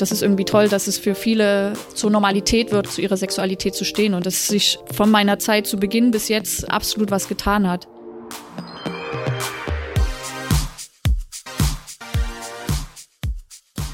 das 0.00 0.12
ist 0.12 0.22
irgendwie 0.22 0.44
toll, 0.44 0.68
dass 0.68 0.86
es 0.86 0.98
für 0.98 1.14
viele 1.14 1.72
zur 1.94 2.10
Normalität 2.10 2.70
wird, 2.70 2.86
zu 2.86 3.00
ihrer 3.00 3.16
Sexualität 3.16 3.74
zu 3.74 3.84
stehen 3.84 4.14
und 4.14 4.24
dass 4.26 4.46
sich 4.46 4.78
von 4.92 5.10
meiner 5.10 5.38
Zeit 5.38 5.66
zu 5.66 5.76
Beginn 5.76 6.10
bis 6.10 6.28
jetzt 6.28 6.70
absolut 6.70 7.10
was 7.10 7.28
getan 7.28 7.68
hat. 7.68 7.88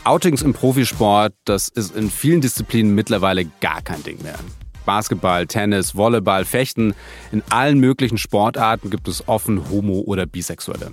Outings 0.04 0.42
im 0.42 0.52
Profisport, 0.52 1.32
das 1.46 1.68
ist 1.68 1.96
in 1.96 2.10
vielen 2.10 2.42
Disziplinen 2.42 2.94
mittlerweile 2.94 3.46
gar 3.60 3.80
kein 3.80 4.02
Ding 4.02 4.22
mehr. 4.22 4.38
Basketball, 4.84 5.46
Tennis, 5.46 5.96
Volleyball, 5.96 6.44
Fechten, 6.44 6.94
in 7.32 7.42
allen 7.48 7.78
möglichen 7.78 8.18
Sportarten 8.18 8.90
gibt 8.90 9.08
es 9.08 9.26
offen 9.26 9.70
Homo- 9.70 10.02
oder 10.02 10.26
Bisexuelle. 10.26 10.92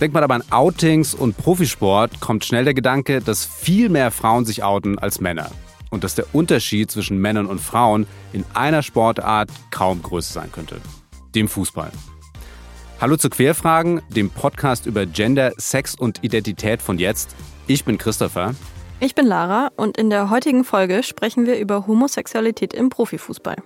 Denkt 0.00 0.12
man 0.12 0.24
aber 0.24 0.34
an 0.34 0.42
Outings 0.50 1.14
und 1.14 1.36
Profisport, 1.36 2.20
kommt 2.20 2.44
schnell 2.44 2.64
der 2.64 2.74
Gedanke, 2.74 3.20
dass 3.20 3.44
viel 3.44 3.88
mehr 3.88 4.10
Frauen 4.10 4.44
sich 4.44 4.64
outen 4.64 4.98
als 4.98 5.20
Männer. 5.20 5.50
Und 5.90 6.02
dass 6.02 6.16
der 6.16 6.26
Unterschied 6.34 6.90
zwischen 6.90 7.18
Männern 7.18 7.46
und 7.46 7.60
Frauen 7.60 8.06
in 8.32 8.44
einer 8.54 8.82
Sportart 8.82 9.50
kaum 9.70 10.02
größer 10.02 10.32
sein 10.32 10.50
könnte. 10.50 10.80
Dem 11.36 11.46
Fußball. 11.46 11.92
Hallo 13.00 13.16
zu 13.16 13.30
Querfragen, 13.30 14.02
dem 14.08 14.30
Podcast 14.30 14.86
über 14.86 15.06
Gender, 15.06 15.52
Sex 15.58 15.94
und 15.94 16.24
Identität 16.24 16.82
von 16.82 16.98
jetzt. 16.98 17.36
Ich 17.68 17.84
bin 17.84 17.96
Christopher. 17.96 18.54
Ich 18.98 19.14
bin 19.14 19.26
Lara 19.26 19.70
und 19.76 19.96
in 19.96 20.10
der 20.10 20.30
heutigen 20.30 20.64
Folge 20.64 21.02
sprechen 21.04 21.46
wir 21.46 21.58
über 21.58 21.86
Homosexualität 21.86 22.74
im 22.74 22.88
Profifußball. 22.88 23.56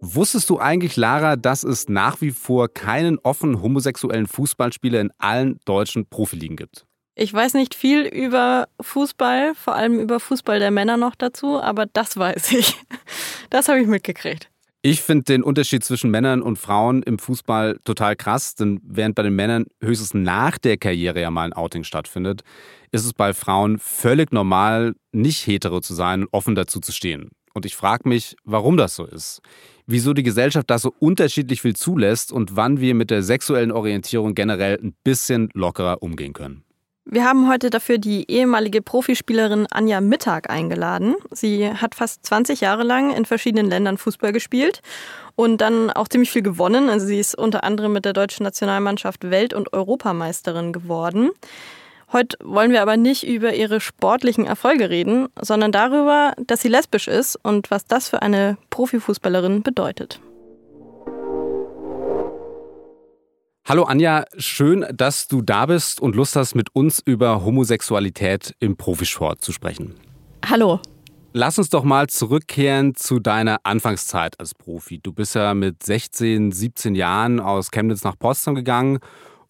Wusstest 0.00 0.48
du 0.48 0.60
eigentlich, 0.60 0.96
Lara, 0.96 1.34
dass 1.34 1.64
es 1.64 1.88
nach 1.88 2.20
wie 2.20 2.30
vor 2.30 2.68
keinen 2.68 3.18
offen 3.18 3.60
homosexuellen 3.60 4.28
Fußballspieler 4.28 5.00
in 5.00 5.10
allen 5.18 5.58
deutschen 5.64 6.06
Profiligen 6.06 6.56
gibt? 6.56 6.86
Ich 7.16 7.34
weiß 7.34 7.54
nicht 7.54 7.74
viel 7.74 8.02
über 8.02 8.68
Fußball, 8.80 9.56
vor 9.56 9.74
allem 9.74 9.98
über 9.98 10.20
Fußball 10.20 10.60
der 10.60 10.70
Männer 10.70 10.96
noch 10.96 11.16
dazu, 11.16 11.60
aber 11.60 11.86
das 11.86 12.16
weiß 12.16 12.52
ich. 12.52 12.76
Das 13.50 13.68
habe 13.68 13.80
ich 13.80 13.88
mitgekriegt. 13.88 14.48
Ich 14.82 15.02
finde 15.02 15.24
den 15.24 15.42
Unterschied 15.42 15.82
zwischen 15.82 16.12
Männern 16.12 16.40
und 16.42 16.56
Frauen 16.56 17.02
im 17.02 17.18
Fußball 17.18 17.80
total 17.84 18.14
krass, 18.14 18.54
denn 18.54 18.80
während 18.84 19.16
bei 19.16 19.24
den 19.24 19.34
Männern 19.34 19.66
höchstens 19.82 20.14
nach 20.14 20.58
der 20.58 20.76
Karriere 20.76 21.20
ja 21.20 21.32
mal 21.32 21.46
ein 21.46 21.52
Outing 21.52 21.82
stattfindet, 21.82 22.42
ist 22.92 23.04
es 23.04 23.12
bei 23.12 23.34
Frauen 23.34 23.80
völlig 23.80 24.32
normal, 24.32 24.94
nicht 25.10 25.44
hetero 25.44 25.80
zu 25.80 25.94
sein 25.94 26.22
und 26.22 26.32
offen 26.32 26.54
dazu 26.54 26.78
zu 26.78 26.92
stehen. 26.92 27.30
Und 27.52 27.66
ich 27.66 27.74
frage 27.74 28.08
mich, 28.08 28.36
warum 28.44 28.76
das 28.76 28.94
so 28.94 29.04
ist. 29.04 29.40
Wieso 29.90 30.12
die 30.12 30.22
Gesellschaft 30.22 30.68
das 30.68 30.82
so 30.82 30.92
unterschiedlich 30.98 31.62
viel 31.62 31.74
zulässt 31.74 32.30
und 32.30 32.56
wann 32.56 32.78
wir 32.78 32.94
mit 32.94 33.10
der 33.10 33.22
sexuellen 33.22 33.72
Orientierung 33.72 34.34
generell 34.34 34.78
ein 34.82 34.94
bisschen 35.02 35.48
lockerer 35.54 36.02
umgehen 36.02 36.34
können. 36.34 36.62
Wir 37.06 37.24
haben 37.24 37.48
heute 37.48 37.70
dafür 37.70 37.96
die 37.96 38.30
ehemalige 38.30 38.82
Profispielerin 38.82 39.66
Anja 39.70 40.02
Mittag 40.02 40.50
eingeladen. 40.50 41.14
Sie 41.30 41.66
hat 41.66 41.94
fast 41.94 42.26
20 42.26 42.60
Jahre 42.60 42.82
lang 42.82 43.16
in 43.16 43.24
verschiedenen 43.24 43.70
Ländern 43.70 43.96
Fußball 43.96 44.30
gespielt 44.30 44.82
und 45.36 45.62
dann 45.62 45.90
auch 45.90 46.08
ziemlich 46.08 46.30
viel 46.32 46.42
gewonnen. 46.42 46.90
Also 46.90 47.06
sie 47.06 47.18
ist 47.18 47.34
unter 47.34 47.64
anderem 47.64 47.94
mit 47.94 48.04
der 48.04 48.12
deutschen 48.12 48.44
Nationalmannschaft 48.44 49.30
Welt- 49.30 49.54
und 49.54 49.72
Europameisterin 49.72 50.74
geworden. 50.74 51.30
Heute 52.10 52.38
wollen 52.42 52.70
wir 52.70 52.80
aber 52.80 52.96
nicht 52.96 53.26
über 53.26 53.54
ihre 53.54 53.82
sportlichen 53.82 54.46
Erfolge 54.46 54.88
reden, 54.88 55.28
sondern 55.38 55.72
darüber, 55.72 56.32
dass 56.46 56.62
sie 56.62 56.68
lesbisch 56.68 57.06
ist 57.06 57.36
und 57.36 57.70
was 57.70 57.86
das 57.86 58.08
für 58.08 58.22
eine 58.22 58.56
Profifußballerin 58.70 59.62
bedeutet. 59.62 60.18
Hallo 63.66 63.82
Anja, 63.82 64.24
schön, 64.38 64.86
dass 64.94 65.28
du 65.28 65.42
da 65.42 65.66
bist 65.66 66.00
und 66.00 66.16
Lust 66.16 66.34
hast, 66.34 66.54
mit 66.54 66.74
uns 66.74 67.02
über 67.04 67.44
Homosexualität 67.44 68.54
im 68.58 68.78
Profisport 68.78 69.42
zu 69.42 69.52
sprechen. 69.52 69.94
Hallo. 70.48 70.80
Lass 71.34 71.58
uns 71.58 71.68
doch 71.68 71.84
mal 71.84 72.06
zurückkehren 72.06 72.94
zu 72.94 73.20
deiner 73.20 73.58
Anfangszeit 73.64 74.40
als 74.40 74.54
Profi. 74.54 74.98
Du 74.98 75.12
bist 75.12 75.34
ja 75.34 75.52
mit 75.52 75.82
16, 75.82 76.52
17 76.52 76.94
Jahren 76.94 77.38
aus 77.38 77.70
Chemnitz 77.70 78.02
nach 78.02 78.18
Potsdam 78.18 78.54
gegangen 78.54 78.98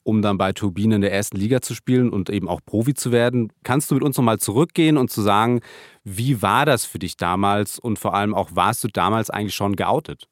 um 0.03 0.23
dann 0.23 0.39
bei 0.39 0.53
Turbine 0.53 0.97
in 0.97 1.01
der 1.01 1.13
ersten 1.13 1.37
Liga 1.37 1.61
zu 1.61 1.75
spielen 1.75 2.11
und 2.11 2.31
eben 2.31 2.49
auch 2.49 2.61
Profi 2.65 2.95
zu 2.95 3.13
werden. 3.13 3.53
Kannst 3.63 3.91
du 3.91 3.95
mit 3.95 4.05
uns 4.05 4.17
nochmal 4.17 4.39
zurückgehen 4.39 4.97
und 4.97 5.11
zu 5.11 5.23
sagen, 5.23 5.61
wie 6.05 6.41
war 6.43 6.67
das 6.67 6.85
für 6.85 6.99
dich 6.99 7.17
damals 7.17 7.79
und 7.79 7.99
vor 7.99 8.15
allem 8.15 8.35
auch, 8.35 8.51
warst 8.55 8.85
du 8.85 8.89
damals 8.89 9.31
eigentlich 9.31 9.55
schon 9.55 9.77
geoutet? 9.77 10.29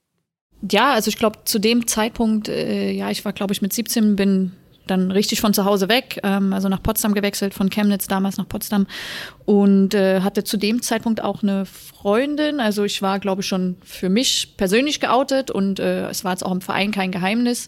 Ja, 0.70 0.92
also 0.94 1.08
ich 1.08 1.18
glaube, 1.18 1.40
zu 1.44 1.58
dem 1.58 1.86
Zeitpunkt, 1.86 2.48
äh, 2.48 2.90
ja, 2.90 3.10
ich 3.10 3.24
war, 3.24 3.32
glaube 3.32 3.52
ich, 3.52 3.60
mit 3.60 3.72
17, 3.72 4.16
bin 4.16 4.52
dann 4.86 5.10
richtig 5.10 5.40
von 5.40 5.54
zu 5.54 5.64
Hause 5.64 5.88
weg, 5.88 6.20
ähm, 6.22 6.52
also 6.52 6.68
nach 6.68 6.82
Potsdam 6.82 7.14
gewechselt, 7.14 7.54
von 7.54 7.70
Chemnitz 7.70 8.06
damals 8.06 8.36
nach 8.36 8.48
Potsdam 8.48 8.86
und 9.44 9.94
äh, 9.94 10.20
hatte 10.20 10.44
zu 10.44 10.56
dem 10.56 10.82
Zeitpunkt 10.82 11.22
auch 11.22 11.42
eine 11.42 11.66
Freundin. 11.66 12.60
Also 12.60 12.84
ich 12.84 13.02
war, 13.02 13.18
glaube 13.18 13.42
ich, 13.42 13.46
schon 13.46 13.76
für 13.82 14.08
mich 14.08 14.54
persönlich 14.56 15.00
geoutet 15.00 15.50
und 15.50 15.80
äh, 15.80 16.08
es 16.08 16.24
war 16.24 16.32
jetzt 16.32 16.44
auch 16.44 16.52
im 16.52 16.60
Verein 16.60 16.90
kein 16.90 17.10
Geheimnis, 17.10 17.66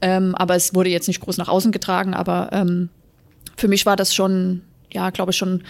ähm, 0.00 0.34
aber 0.34 0.54
es 0.54 0.74
wurde 0.74 0.90
jetzt 0.90 1.08
nicht 1.08 1.20
groß 1.20 1.38
nach 1.38 1.48
außen 1.48 1.72
getragen, 1.72 2.14
aber 2.14 2.50
ähm, 2.52 2.90
für 3.56 3.68
mich 3.68 3.86
war 3.86 3.96
das 3.96 4.14
schon, 4.14 4.62
ja, 4.92 5.10
glaube 5.10 5.32
ich, 5.32 5.36
schon 5.36 5.62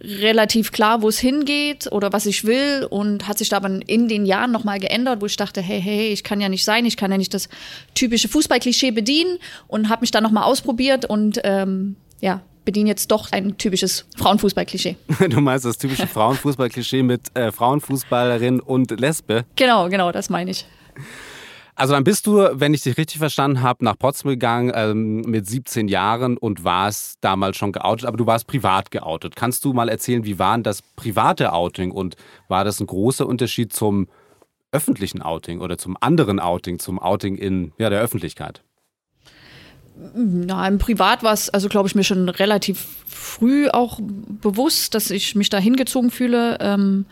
relativ 0.00 0.72
klar, 0.72 1.02
wo 1.02 1.08
es 1.08 1.18
hingeht 1.18 1.90
oder 1.90 2.12
was 2.12 2.26
ich 2.26 2.44
will 2.44 2.86
und 2.88 3.26
hat 3.26 3.38
sich 3.38 3.48
da 3.48 3.56
aber 3.56 3.80
in 3.86 4.08
den 4.08 4.26
Jahren 4.26 4.52
nochmal 4.52 4.78
geändert, 4.78 5.20
wo 5.20 5.26
ich 5.26 5.36
dachte, 5.36 5.60
hey, 5.60 5.80
hey, 5.80 6.08
ich 6.08 6.24
kann 6.24 6.40
ja 6.40 6.48
nicht 6.48 6.64
sein, 6.64 6.86
ich 6.86 6.96
kann 6.96 7.10
ja 7.10 7.18
nicht 7.18 7.34
das 7.34 7.48
typische 7.94 8.28
Fußballklischee 8.28 8.92
bedienen 8.92 9.38
und 9.66 9.88
habe 9.88 10.02
mich 10.02 10.10
dann 10.10 10.22
nochmal 10.22 10.44
ausprobiert 10.44 11.04
und 11.04 11.40
ähm, 11.44 11.96
ja, 12.20 12.42
bediene 12.64 12.90
jetzt 12.90 13.10
doch 13.10 13.32
ein 13.32 13.56
typisches 13.56 14.06
Frauenfußballklischee. 14.16 14.96
Du 15.30 15.40
meinst 15.40 15.64
das 15.64 15.78
typische 15.78 16.06
Frauenfußballklischee 16.06 17.02
mit 17.02 17.34
äh, 17.34 17.50
Frauenfußballerin 17.50 18.60
und 18.60 18.98
Lesbe? 19.00 19.44
Genau, 19.56 19.88
genau, 19.88 20.12
das 20.12 20.30
meine 20.30 20.50
ich. 20.50 20.66
Also 21.78 21.94
dann 21.94 22.02
bist 22.02 22.26
du, 22.26 22.38
wenn 22.54 22.74
ich 22.74 22.82
dich 22.82 22.98
richtig 22.98 23.18
verstanden 23.18 23.62
habe, 23.62 23.84
nach 23.84 23.96
Potsdam 23.96 24.30
gegangen 24.30 24.72
ähm, 24.74 25.20
mit 25.20 25.46
17 25.46 25.86
Jahren 25.86 26.36
und 26.36 26.64
warst 26.64 27.18
damals 27.20 27.56
schon 27.56 27.70
geoutet, 27.70 28.04
aber 28.04 28.16
du 28.16 28.26
warst 28.26 28.48
privat 28.48 28.90
geoutet. 28.90 29.36
Kannst 29.36 29.64
du 29.64 29.72
mal 29.72 29.88
erzählen, 29.88 30.24
wie 30.24 30.40
war 30.40 30.56
denn 30.56 30.64
das 30.64 30.82
private 30.82 31.52
Outing 31.52 31.92
und 31.92 32.16
war 32.48 32.64
das 32.64 32.80
ein 32.80 32.88
großer 32.88 33.24
Unterschied 33.28 33.72
zum 33.72 34.08
öffentlichen 34.72 35.22
Outing 35.22 35.60
oder 35.60 35.78
zum 35.78 35.96
anderen 36.00 36.40
Outing, 36.40 36.80
zum 36.80 36.98
Outing 36.98 37.36
in 37.36 37.72
ja, 37.78 37.90
der 37.90 38.00
Öffentlichkeit? 38.00 38.64
Na, 40.16 40.66
im 40.66 40.78
Privat 40.78 41.22
war 41.22 41.32
es, 41.32 41.48
also 41.48 41.68
glaube 41.68 41.86
ich, 41.86 41.94
mir 41.94 42.02
schon 42.02 42.28
relativ 42.28 42.84
früh 43.06 43.68
auch 43.68 44.00
bewusst, 44.02 44.96
dass 44.96 45.12
ich 45.12 45.36
mich 45.36 45.48
da 45.48 45.58
hingezogen 45.58 46.10
fühle. 46.10 46.58
Ähm, 46.60 47.06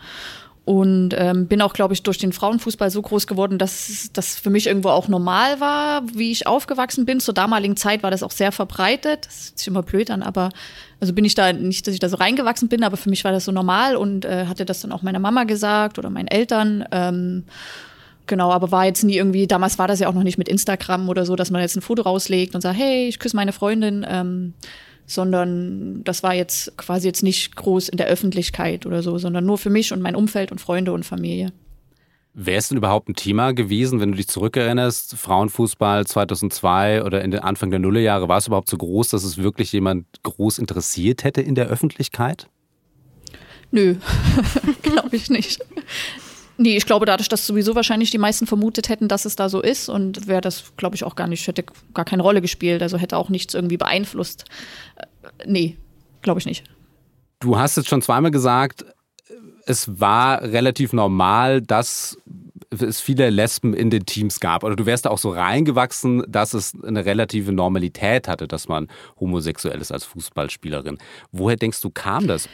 und 0.67 1.15
ähm, 1.17 1.47
bin 1.47 1.61
auch, 1.61 1.71
glaube 1.71 1.93
ich, 1.93 2.03
durch 2.03 2.17
den 2.17 2.33
Frauenfußball 2.33 2.91
so 2.91 3.01
groß 3.01 3.25
geworden, 3.25 3.57
dass 3.57 4.09
das 4.11 4.35
für 4.35 4.49
mich 4.49 4.67
irgendwo 4.67 4.89
auch 4.89 5.07
normal 5.07 5.61
war, 5.61 6.01
wie 6.13 6.29
ich 6.29 6.45
aufgewachsen 6.45 7.05
bin. 7.05 7.21
Zur 7.21 7.33
damaligen 7.33 7.77
Zeit 7.77 8.03
war 8.03 8.11
das 8.11 8.21
auch 8.21 8.31
sehr 8.31 8.51
verbreitet. 8.51 9.27
Das 9.27 9.53
sich 9.55 9.65
immer 9.65 9.81
blöd 9.81 10.11
an, 10.11 10.21
aber 10.21 10.49
also 10.99 11.13
bin 11.13 11.23
ich 11.23 11.35
da 11.35 11.53
nicht, 11.53 11.87
dass 11.87 11.93
ich 11.93 12.01
da 12.01 12.09
so 12.09 12.17
reingewachsen 12.17 12.67
bin, 12.67 12.83
aber 12.83 12.97
für 12.97 13.09
mich 13.09 13.23
war 13.23 13.31
das 13.31 13.45
so 13.45 13.53
normal 13.53 13.95
und 13.95 14.25
äh, 14.25 14.47
hatte 14.47 14.65
das 14.65 14.81
dann 14.81 14.91
auch 14.91 15.03
meiner 15.03 15.19
Mama 15.19 15.45
gesagt 15.45 15.99
oder 15.99 16.09
meinen 16.09 16.27
Eltern. 16.27 16.83
Ähm, 16.91 17.45
Genau, 18.29 18.51
aber 18.51 18.71
war 18.71 18.83
jetzt 18.83 19.05
nie 19.05 19.15
irgendwie, 19.15 19.47
damals 19.47 19.79
war 19.79 19.87
das 19.87 20.01
ja 20.01 20.09
auch 20.09 20.13
noch 20.13 20.23
nicht 20.23 20.37
mit 20.37 20.49
Instagram 20.49 21.07
oder 21.07 21.25
so, 21.25 21.37
dass 21.37 21.49
man 21.49 21.61
jetzt 21.61 21.77
ein 21.77 21.81
Foto 21.81 22.01
rauslegt 22.01 22.55
und 22.55 22.61
sagt, 22.61 22.77
hey, 22.77 23.07
ich 23.07 23.19
küsse 23.19 23.37
meine 23.37 23.53
Freundin. 23.53 24.05
Ähm, 24.05 24.53
sondern 25.07 26.03
das 26.03 26.21
war 26.21 26.35
jetzt 26.35 26.77
quasi 26.77 27.07
jetzt 27.07 27.23
nicht 27.23 27.55
groß 27.55 27.89
in 27.89 27.97
der 27.97 28.07
Öffentlichkeit 28.07 28.85
oder 28.85 29.01
so, 29.01 29.17
sondern 29.17 29.45
nur 29.45 29.57
für 29.57 29.69
mich 29.69 29.93
und 29.93 30.01
mein 30.01 30.15
Umfeld 30.15 30.51
und 30.51 30.61
Freunde 30.61 30.91
und 30.91 31.05
Familie. 31.05 31.51
Wäre 32.33 32.59
es 32.59 32.67
denn 32.67 32.77
überhaupt 32.77 33.09
ein 33.09 33.15
Thema 33.15 33.53
gewesen, 33.53 33.99
wenn 33.99 34.11
du 34.11 34.17
dich 34.17 34.27
zurückerinnerst, 34.27 35.15
Frauenfußball 35.15 36.05
2002 36.05 37.03
oder 37.03 37.23
in 37.23 37.31
den 37.31 37.39
Anfang 37.39 37.71
der 37.71 37.79
Nullerjahre, 37.79 38.27
war 38.27 38.37
es 38.37 38.45
überhaupt 38.45 38.69
so 38.69 38.77
groß, 38.77 39.09
dass 39.09 39.23
es 39.23 39.39
wirklich 39.39 39.71
jemand 39.71 40.05
groß 40.21 40.59
interessiert 40.59 41.23
hätte 41.23 41.41
in 41.41 41.55
der 41.55 41.65
Öffentlichkeit? 41.67 42.47
Nö, 43.71 43.95
glaube 44.83 45.15
ich 45.15 45.29
nicht. 45.29 45.65
Nee, 46.57 46.75
ich 46.75 46.85
glaube, 46.85 47.05
dadurch, 47.05 47.29
dass 47.29 47.45
sowieso 47.45 47.75
wahrscheinlich 47.75 48.09
die 48.09 48.17
meisten 48.17 48.47
vermutet 48.47 48.89
hätten, 48.89 49.07
dass 49.07 49.25
es 49.25 49.35
da 49.35 49.47
so 49.47 49.61
ist 49.61 49.89
und 49.89 50.27
wäre 50.27 50.41
das, 50.41 50.75
glaube 50.75 50.95
ich, 50.95 51.03
auch 51.03 51.15
gar 51.15 51.27
nicht, 51.27 51.45
hätte 51.45 51.63
gar 51.93 52.05
keine 52.05 52.23
Rolle 52.23 52.41
gespielt, 52.41 52.81
also 52.81 52.97
hätte 52.97 53.17
auch 53.17 53.29
nichts 53.29 53.53
irgendwie 53.53 53.77
beeinflusst. 53.77 54.45
Äh, 54.95 55.05
nee, 55.45 55.77
glaube 56.21 56.39
ich 56.39 56.45
nicht. 56.45 56.63
Du 57.39 57.57
hast 57.59 57.77
jetzt 57.77 57.89
schon 57.89 58.01
zweimal 58.01 58.31
gesagt, 58.31 58.85
es 59.67 59.99
war 59.99 60.41
relativ 60.41 60.93
normal, 60.93 61.61
dass 61.61 62.17
es 62.71 62.99
viele 62.99 63.29
Lesben 63.29 63.73
in 63.73 63.89
den 63.89 64.05
Teams 64.05 64.39
gab. 64.39 64.63
Oder 64.63 64.75
du 64.75 64.85
wärst 64.85 65.05
da 65.05 65.09
auch 65.09 65.17
so 65.17 65.29
reingewachsen, 65.29 66.23
dass 66.27 66.53
es 66.53 66.73
eine 66.83 67.05
relative 67.05 67.51
Normalität 67.51 68.27
hatte, 68.27 68.47
dass 68.47 68.67
man 68.67 68.87
homosexuell 69.19 69.79
ist 69.79 69.91
als 69.91 70.05
Fußballspielerin. 70.05 70.97
Woher 71.31 71.55
denkst 71.55 71.81
du, 71.81 71.89
kam 71.89 72.27
das? 72.27 72.49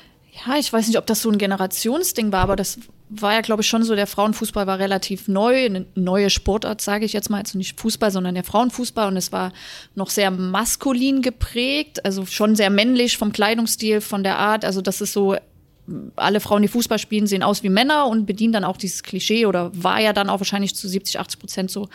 Ja, 0.46 0.58
ich 0.58 0.74
weiß 0.74 0.88
nicht, 0.88 0.98
ob 0.98 1.06
das 1.06 1.22
so 1.22 1.30
ein 1.30 1.38
Generationsding 1.38 2.32
war, 2.32 2.42
aber 2.42 2.56
das 2.56 2.80
war 3.22 3.34
ja, 3.34 3.42
glaube 3.42 3.62
ich, 3.62 3.68
schon 3.68 3.84
so, 3.84 3.96
der 3.96 4.08
Frauenfußball 4.08 4.68
war 4.68 4.80
relativ 4.80 5.28
neu, 5.28 5.66
eine 5.66 5.86
neue 5.96 6.30
Sportart, 6.30 6.82
sage 6.82 7.06
ich 7.06 7.14
jetzt 7.14 7.30
mal, 7.30 7.40
also 7.40 7.58
nicht 7.58 7.80
Fußball, 7.80 8.12
sondern 8.12 8.36
der 8.36 8.44
Frauenfußball 8.44 9.08
und 9.08 9.18
es 9.18 9.32
war 9.32 9.52
noch 9.96 10.10
sehr 10.10 10.32
maskulin 10.32 11.22
geprägt, 11.22 12.06
also 12.06 12.26
schon 12.26 12.56
sehr 12.56 12.70
männlich 12.70 13.18
vom 13.18 13.32
Kleidungsstil, 13.32 14.02
von 14.02 14.24
der 14.24 14.38
Art, 14.38 14.66
also 14.66 14.82
das 14.82 15.02
ist 15.02 15.14
so 15.14 15.36
alle 16.16 16.40
Frauen, 16.40 16.62
die 16.62 16.68
Fußball 16.68 16.98
spielen, 17.00 17.28
sehen 17.28 17.44
aus 17.44 17.64
wie 17.64 17.70
Männer 17.70 18.08
und 18.08 18.26
bedienen 18.26 18.54
dann 18.54 18.64
auch 18.64 18.78
dieses 18.78 19.04
Klischee 19.04 19.46
oder 19.46 19.72
war 19.74 20.00
ja 20.00 20.14
dann 20.14 20.30
auch 20.30 20.40
wahrscheinlich 20.40 20.76
zu 20.76 20.88
70, 20.88 21.20
80 21.20 21.40
Prozent 21.40 21.72
so. 21.72 21.90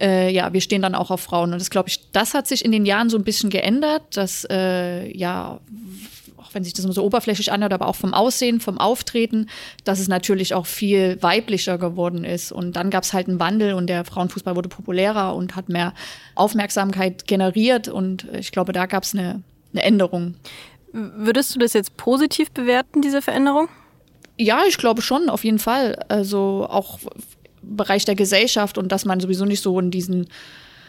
Äh, 0.00 0.32
ja, 0.32 0.52
wir 0.52 0.60
stehen 0.60 0.82
dann 0.82 0.94
auch 0.94 1.10
auf 1.10 1.20
Frauen. 1.20 1.52
Und 1.52 1.58
das 1.58 1.70
glaube 1.70 1.88
ich, 1.88 2.10
das 2.12 2.34
hat 2.34 2.46
sich 2.46 2.64
in 2.64 2.70
den 2.70 2.86
Jahren 2.86 3.10
so 3.10 3.16
ein 3.16 3.24
bisschen 3.24 3.50
geändert, 3.50 4.16
dass 4.16 4.46
äh, 4.50 5.10
ja 5.16 5.60
auch 6.44 6.52
wenn 6.52 6.64
sich 6.64 6.74
das 6.74 6.84
immer 6.84 6.94
so 6.94 7.02
oberflächlich 7.02 7.52
anhört, 7.52 7.72
aber 7.72 7.88
auch 7.88 7.96
vom 7.96 8.12
Aussehen, 8.12 8.60
vom 8.60 8.78
Auftreten, 8.78 9.48
dass 9.84 9.98
es 9.98 10.08
natürlich 10.08 10.54
auch 10.54 10.66
viel 10.66 11.20
weiblicher 11.22 11.78
geworden 11.78 12.24
ist. 12.24 12.52
Und 12.52 12.76
dann 12.76 12.90
gab 12.90 13.04
es 13.04 13.12
halt 13.12 13.28
einen 13.28 13.40
Wandel 13.40 13.74
und 13.74 13.86
der 13.86 14.04
Frauenfußball 14.04 14.54
wurde 14.54 14.68
populärer 14.68 15.34
und 15.34 15.56
hat 15.56 15.68
mehr 15.68 15.94
Aufmerksamkeit 16.34 17.26
generiert. 17.26 17.88
Und 17.88 18.26
ich 18.32 18.52
glaube, 18.52 18.72
da 18.72 18.86
gab 18.86 19.04
es 19.04 19.14
eine, 19.14 19.42
eine 19.72 19.82
Änderung. 19.82 20.34
Würdest 20.92 21.54
du 21.54 21.58
das 21.58 21.72
jetzt 21.72 21.96
positiv 21.96 22.50
bewerten, 22.50 23.00
diese 23.00 23.22
Veränderung? 23.22 23.68
Ja, 24.36 24.62
ich 24.68 24.76
glaube 24.76 25.02
schon, 25.02 25.28
auf 25.30 25.44
jeden 25.44 25.58
Fall. 25.58 25.98
Also 26.08 26.66
auch 26.68 26.98
im 27.62 27.76
Bereich 27.76 28.04
der 28.04 28.16
Gesellschaft 28.16 28.78
und 28.78 28.92
dass 28.92 29.04
man 29.04 29.20
sowieso 29.20 29.44
nicht 29.44 29.62
so 29.62 29.78
in 29.80 29.90
diesen 29.90 30.28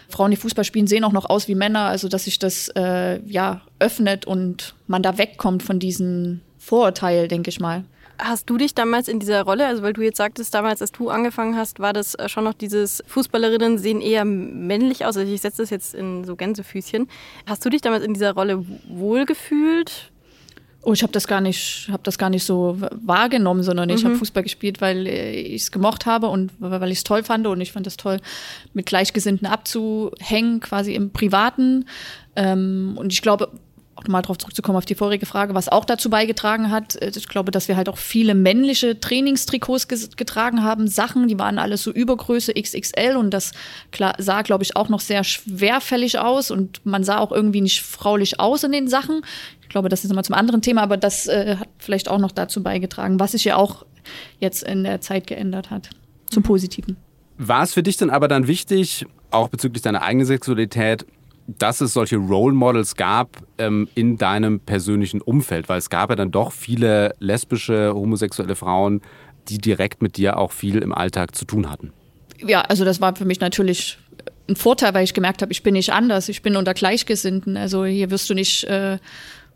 Frauen, 0.09 0.31
die 0.31 0.37
Fußball 0.37 0.63
spielen, 0.63 0.87
sehen 0.87 1.03
auch 1.03 1.11
noch 1.11 1.29
aus 1.29 1.47
wie 1.47 1.55
Männer. 1.55 1.85
Also 1.85 2.07
dass 2.07 2.25
sich 2.25 2.39
das 2.39 2.69
äh, 2.75 3.19
ja 3.25 3.61
öffnet 3.79 4.25
und 4.25 4.75
man 4.87 5.03
da 5.03 5.17
wegkommt 5.17 5.63
von 5.63 5.79
diesem 5.79 6.41
Vorurteil, 6.57 7.27
denke 7.27 7.49
ich 7.49 7.59
mal. 7.59 7.83
Hast 8.17 8.49
du 8.49 8.57
dich 8.57 8.73
damals 8.73 9.09
in 9.09 9.19
dieser 9.19 9.43
Rolle, 9.43 9.67
also 9.67 9.83
weil 9.83 9.91
du 9.91 10.01
jetzt 10.01 10.17
sagtest, 10.17 10.53
damals, 10.53 10.81
als 10.81 10.93
du 10.93 11.09
angefangen 11.09 11.57
hast, 11.57 11.79
war 11.79 11.91
das 11.91 12.15
äh, 12.15 12.29
schon 12.29 12.45
noch 12.45 12.53
dieses 12.53 13.03
Fußballerinnen 13.07 13.77
sehen 13.77 13.99
eher 13.99 14.23
männlich 14.23 15.05
aus. 15.05 15.17
Also 15.17 15.31
ich 15.31 15.41
setze 15.41 15.63
das 15.63 15.69
jetzt 15.69 15.93
in 15.93 16.23
so 16.23 16.35
Gänsefüßchen. 16.35 17.09
Hast 17.45 17.65
du 17.65 17.69
dich 17.69 17.81
damals 17.81 18.05
in 18.05 18.13
dieser 18.13 18.33
Rolle 18.33 18.65
wohlgefühlt? 18.87 20.11
Oh, 20.85 20.93
ich 20.93 21.01
habe 21.01 21.11
das 21.11 21.27
gar 21.27 21.41
nicht, 21.41 21.89
habe 21.91 22.03
das 22.03 22.17
gar 22.17 22.29
nicht 22.29 22.43
so 22.43 22.77
wahrgenommen, 22.91 23.63
sondern 23.63 23.89
ich 23.89 24.03
mhm. 24.03 24.09
habe 24.09 24.17
Fußball 24.17 24.43
gespielt, 24.43 24.81
weil 24.81 25.07
ich 25.07 25.63
es 25.63 25.71
gemocht 25.71 26.05
habe 26.05 26.27
und 26.27 26.51
weil 26.59 26.91
ich 26.91 26.99
es 26.99 27.03
toll 27.03 27.23
fand 27.23 27.47
und 27.47 27.59
ich 27.59 27.71
fand 27.71 27.87
es 27.87 27.97
toll, 27.97 28.19
mit 28.73 28.85
Gleichgesinnten 28.85 29.47
abzuhängen, 29.47 30.59
quasi 30.59 30.93
im 30.93 31.11
Privaten. 31.11 31.85
Ähm, 32.35 32.93
und 32.97 33.11
ich 33.11 33.23
glaube, 33.23 33.49
nochmal 34.07 34.21
darauf 34.21 34.37
zurückzukommen 34.37 34.77
auf 34.77 34.85
die 34.85 34.95
vorige 34.95 35.25
Frage, 35.25 35.53
was 35.53 35.69
auch 35.69 35.85
dazu 35.85 36.09
beigetragen 36.09 36.71
hat. 36.71 36.95
Äh, 36.95 37.11
ich 37.15 37.27
glaube, 37.27 37.51
dass 37.51 37.67
wir 37.67 37.75
halt 37.75 37.89
auch 37.89 37.97
viele 37.97 38.35
männliche 38.35 38.99
Trainingstrikots 38.99 39.87
getragen 39.87 40.63
haben, 40.63 40.87
Sachen, 40.87 41.27
die 41.27 41.37
waren 41.37 41.59
alles 41.59 41.83
so 41.83 41.91
Übergröße 41.91 42.53
XXL 42.53 43.15
und 43.17 43.31
das 43.31 43.51
sah, 44.17 44.41
glaube 44.41 44.63
ich, 44.63 44.75
auch 44.75 44.89
noch 44.89 44.99
sehr 44.99 45.23
schwerfällig 45.23 46.19
aus 46.19 46.51
und 46.51 46.85
man 46.85 47.03
sah 47.03 47.19
auch 47.19 47.31
irgendwie 47.31 47.61
nicht 47.61 47.81
fraulich 47.81 48.39
aus 48.39 48.63
in 48.63 48.71
den 48.71 48.87
Sachen. 48.87 49.21
Ich 49.61 49.69
glaube, 49.69 49.89
das 49.89 50.05
ist 50.05 50.11
immer 50.11 50.23
zum 50.23 50.35
anderen 50.35 50.61
Thema, 50.61 50.83
aber 50.83 50.97
das 50.97 51.27
äh, 51.27 51.57
hat 51.57 51.69
vielleicht 51.79 52.09
auch 52.09 52.19
noch 52.19 52.31
dazu 52.31 52.63
beigetragen, 52.63 53.19
was 53.19 53.31
sich 53.31 53.43
ja 53.45 53.55
auch 53.55 53.85
jetzt 54.39 54.63
in 54.63 54.83
der 54.83 55.01
Zeit 55.01 55.27
geändert 55.27 55.71
hat, 55.71 55.89
zum 56.29 56.43
Positiven. 56.43 56.97
War 57.37 57.63
es 57.63 57.73
für 57.73 57.83
dich 57.83 57.97
dann 57.97 58.09
aber 58.09 58.27
dann 58.27 58.47
wichtig, 58.47 59.05
auch 59.31 59.49
bezüglich 59.49 59.81
deiner 59.81 60.01
eigenen 60.01 60.25
Sexualität, 60.25 61.05
dass 61.47 61.81
es 61.81 61.93
solche 61.93 62.17
Role 62.17 62.53
Models 62.53 62.95
gab 62.95 63.37
ähm, 63.57 63.87
in 63.95 64.17
deinem 64.17 64.59
persönlichen 64.59 65.21
Umfeld, 65.21 65.69
weil 65.69 65.77
es 65.77 65.89
gab 65.89 66.09
ja 66.09 66.15
dann 66.15 66.31
doch 66.31 66.51
viele 66.51 67.13
lesbische, 67.19 67.93
homosexuelle 67.93 68.55
Frauen, 68.55 69.01
die 69.47 69.59
direkt 69.59 70.01
mit 70.01 70.17
dir 70.17 70.37
auch 70.37 70.51
viel 70.51 70.77
im 70.77 70.93
Alltag 70.93 71.35
zu 71.35 71.45
tun 71.45 71.69
hatten. 71.69 71.93
Ja, 72.39 72.61
also 72.61 72.83
das 72.83 72.99
war 72.99 73.15
für 73.15 73.25
mich 73.25 73.39
natürlich 73.39 73.97
ein 74.49 74.55
Vorteil, 74.55 74.93
weil 74.93 75.03
ich 75.03 75.13
gemerkt 75.13 75.41
habe, 75.41 75.51
ich 75.51 75.63
bin 75.63 75.73
nicht 75.73 75.93
anders, 75.93 76.29
ich 76.29 76.41
bin 76.41 76.55
unter 76.55 76.73
Gleichgesinnten. 76.73 77.57
Also 77.57 77.85
hier 77.85 78.09
wirst 78.11 78.29
du 78.29 78.33
nicht 78.33 78.63
äh, 78.65 78.97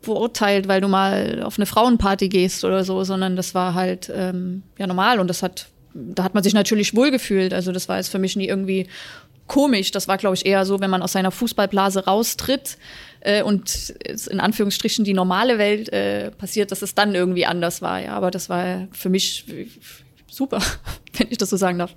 verurteilt, 0.00 0.68
weil 0.68 0.80
du 0.80 0.88
mal 0.88 1.42
auf 1.42 1.58
eine 1.58 1.66
Frauenparty 1.66 2.28
gehst 2.28 2.64
oder 2.64 2.84
so, 2.84 3.04
sondern 3.04 3.36
das 3.36 3.54
war 3.54 3.74
halt 3.74 4.10
ähm, 4.14 4.62
ja 4.78 4.86
normal 4.86 5.20
und 5.20 5.28
das 5.28 5.42
hat 5.42 5.68
da 5.92 6.22
hat 6.22 6.34
man 6.34 6.42
sich 6.44 6.54
natürlich 6.54 6.94
wohlgefühlt. 6.94 7.52
Also 7.52 7.72
das 7.72 7.88
war 7.88 7.96
jetzt 7.96 8.10
für 8.10 8.20
mich 8.20 8.36
nie 8.36 8.46
irgendwie 8.46 8.86
komisch. 9.50 9.90
Das 9.90 10.06
war, 10.06 10.16
glaube 10.16 10.36
ich, 10.36 10.46
eher 10.46 10.64
so, 10.64 10.78
wenn 10.78 10.90
man 10.90 11.02
aus 11.02 11.12
seiner 11.12 11.32
Fußballblase 11.32 12.06
raustritt 12.06 12.78
äh, 13.18 13.42
und 13.42 13.90
in 14.30 14.38
Anführungsstrichen 14.38 15.04
die 15.04 15.12
normale 15.12 15.58
Welt 15.58 15.92
äh, 15.92 16.30
passiert, 16.30 16.70
dass 16.70 16.82
es 16.82 16.94
dann 16.94 17.16
irgendwie 17.16 17.46
anders 17.46 17.82
war. 17.82 18.00
Ja, 18.00 18.12
aber 18.12 18.30
das 18.30 18.48
war 18.48 18.86
für 18.92 19.08
mich 19.08 19.44
super, 20.28 20.60
wenn 21.18 21.26
ich 21.30 21.38
das 21.38 21.50
so 21.50 21.56
sagen 21.56 21.78
darf. 21.78 21.92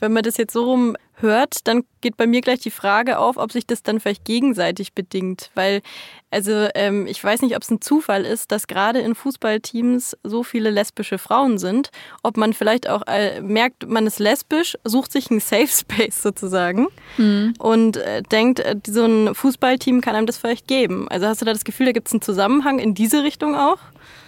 Wenn 0.00 0.12
man 0.12 0.24
das 0.24 0.36
jetzt 0.36 0.52
so 0.52 0.64
rum 0.64 0.96
hört, 1.20 1.66
dann 1.66 1.84
geht 2.00 2.16
bei 2.16 2.26
mir 2.26 2.40
gleich 2.40 2.60
die 2.60 2.70
Frage 2.70 3.18
auf, 3.18 3.36
ob 3.36 3.52
sich 3.52 3.66
das 3.66 3.82
dann 3.82 4.00
vielleicht 4.00 4.24
gegenseitig 4.24 4.94
bedingt. 4.94 5.50
Weil, 5.54 5.82
also 6.30 6.68
ähm, 6.74 7.06
ich 7.06 7.22
weiß 7.22 7.42
nicht, 7.42 7.56
ob 7.56 7.62
es 7.62 7.70
ein 7.70 7.80
Zufall 7.80 8.24
ist, 8.24 8.52
dass 8.52 8.66
gerade 8.66 9.00
in 9.00 9.14
Fußballteams 9.14 10.16
so 10.22 10.42
viele 10.42 10.70
lesbische 10.70 11.18
Frauen 11.18 11.58
sind. 11.58 11.90
Ob 12.22 12.36
man 12.36 12.52
vielleicht 12.52 12.88
auch 12.88 13.02
äh, 13.06 13.40
merkt, 13.40 13.88
man 13.88 14.06
ist 14.06 14.18
lesbisch, 14.18 14.76
sucht 14.84 15.12
sich 15.12 15.30
einen 15.30 15.40
Safe 15.40 15.68
Space 15.68 16.22
sozusagen 16.22 16.88
mhm. 17.16 17.54
und 17.58 17.96
äh, 17.98 18.22
denkt, 18.22 18.60
äh, 18.60 18.76
so 18.86 19.04
ein 19.04 19.34
Fußballteam 19.34 20.00
kann 20.00 20.16
einem 20.16 20.26
das 20.26 20.38
vielleicht 20.38 20.68
geben. 20.68 21.08
Also 21.08 21.26
hast 21.26 21.40
du 21.40 21.44
da 21.44 21.52
das 21.52 21.64
Gefühl, 21.64 21.86
da 21.86 21.92
gibt 21.92 22.08
es 22.08 22.14
einen 22.14 22.22
Zusammenhang 22.22 22.78
in 22.78 22.94
diese 22.94 23.22
Richtung 23.22 23.54
auch? 23.54 23.78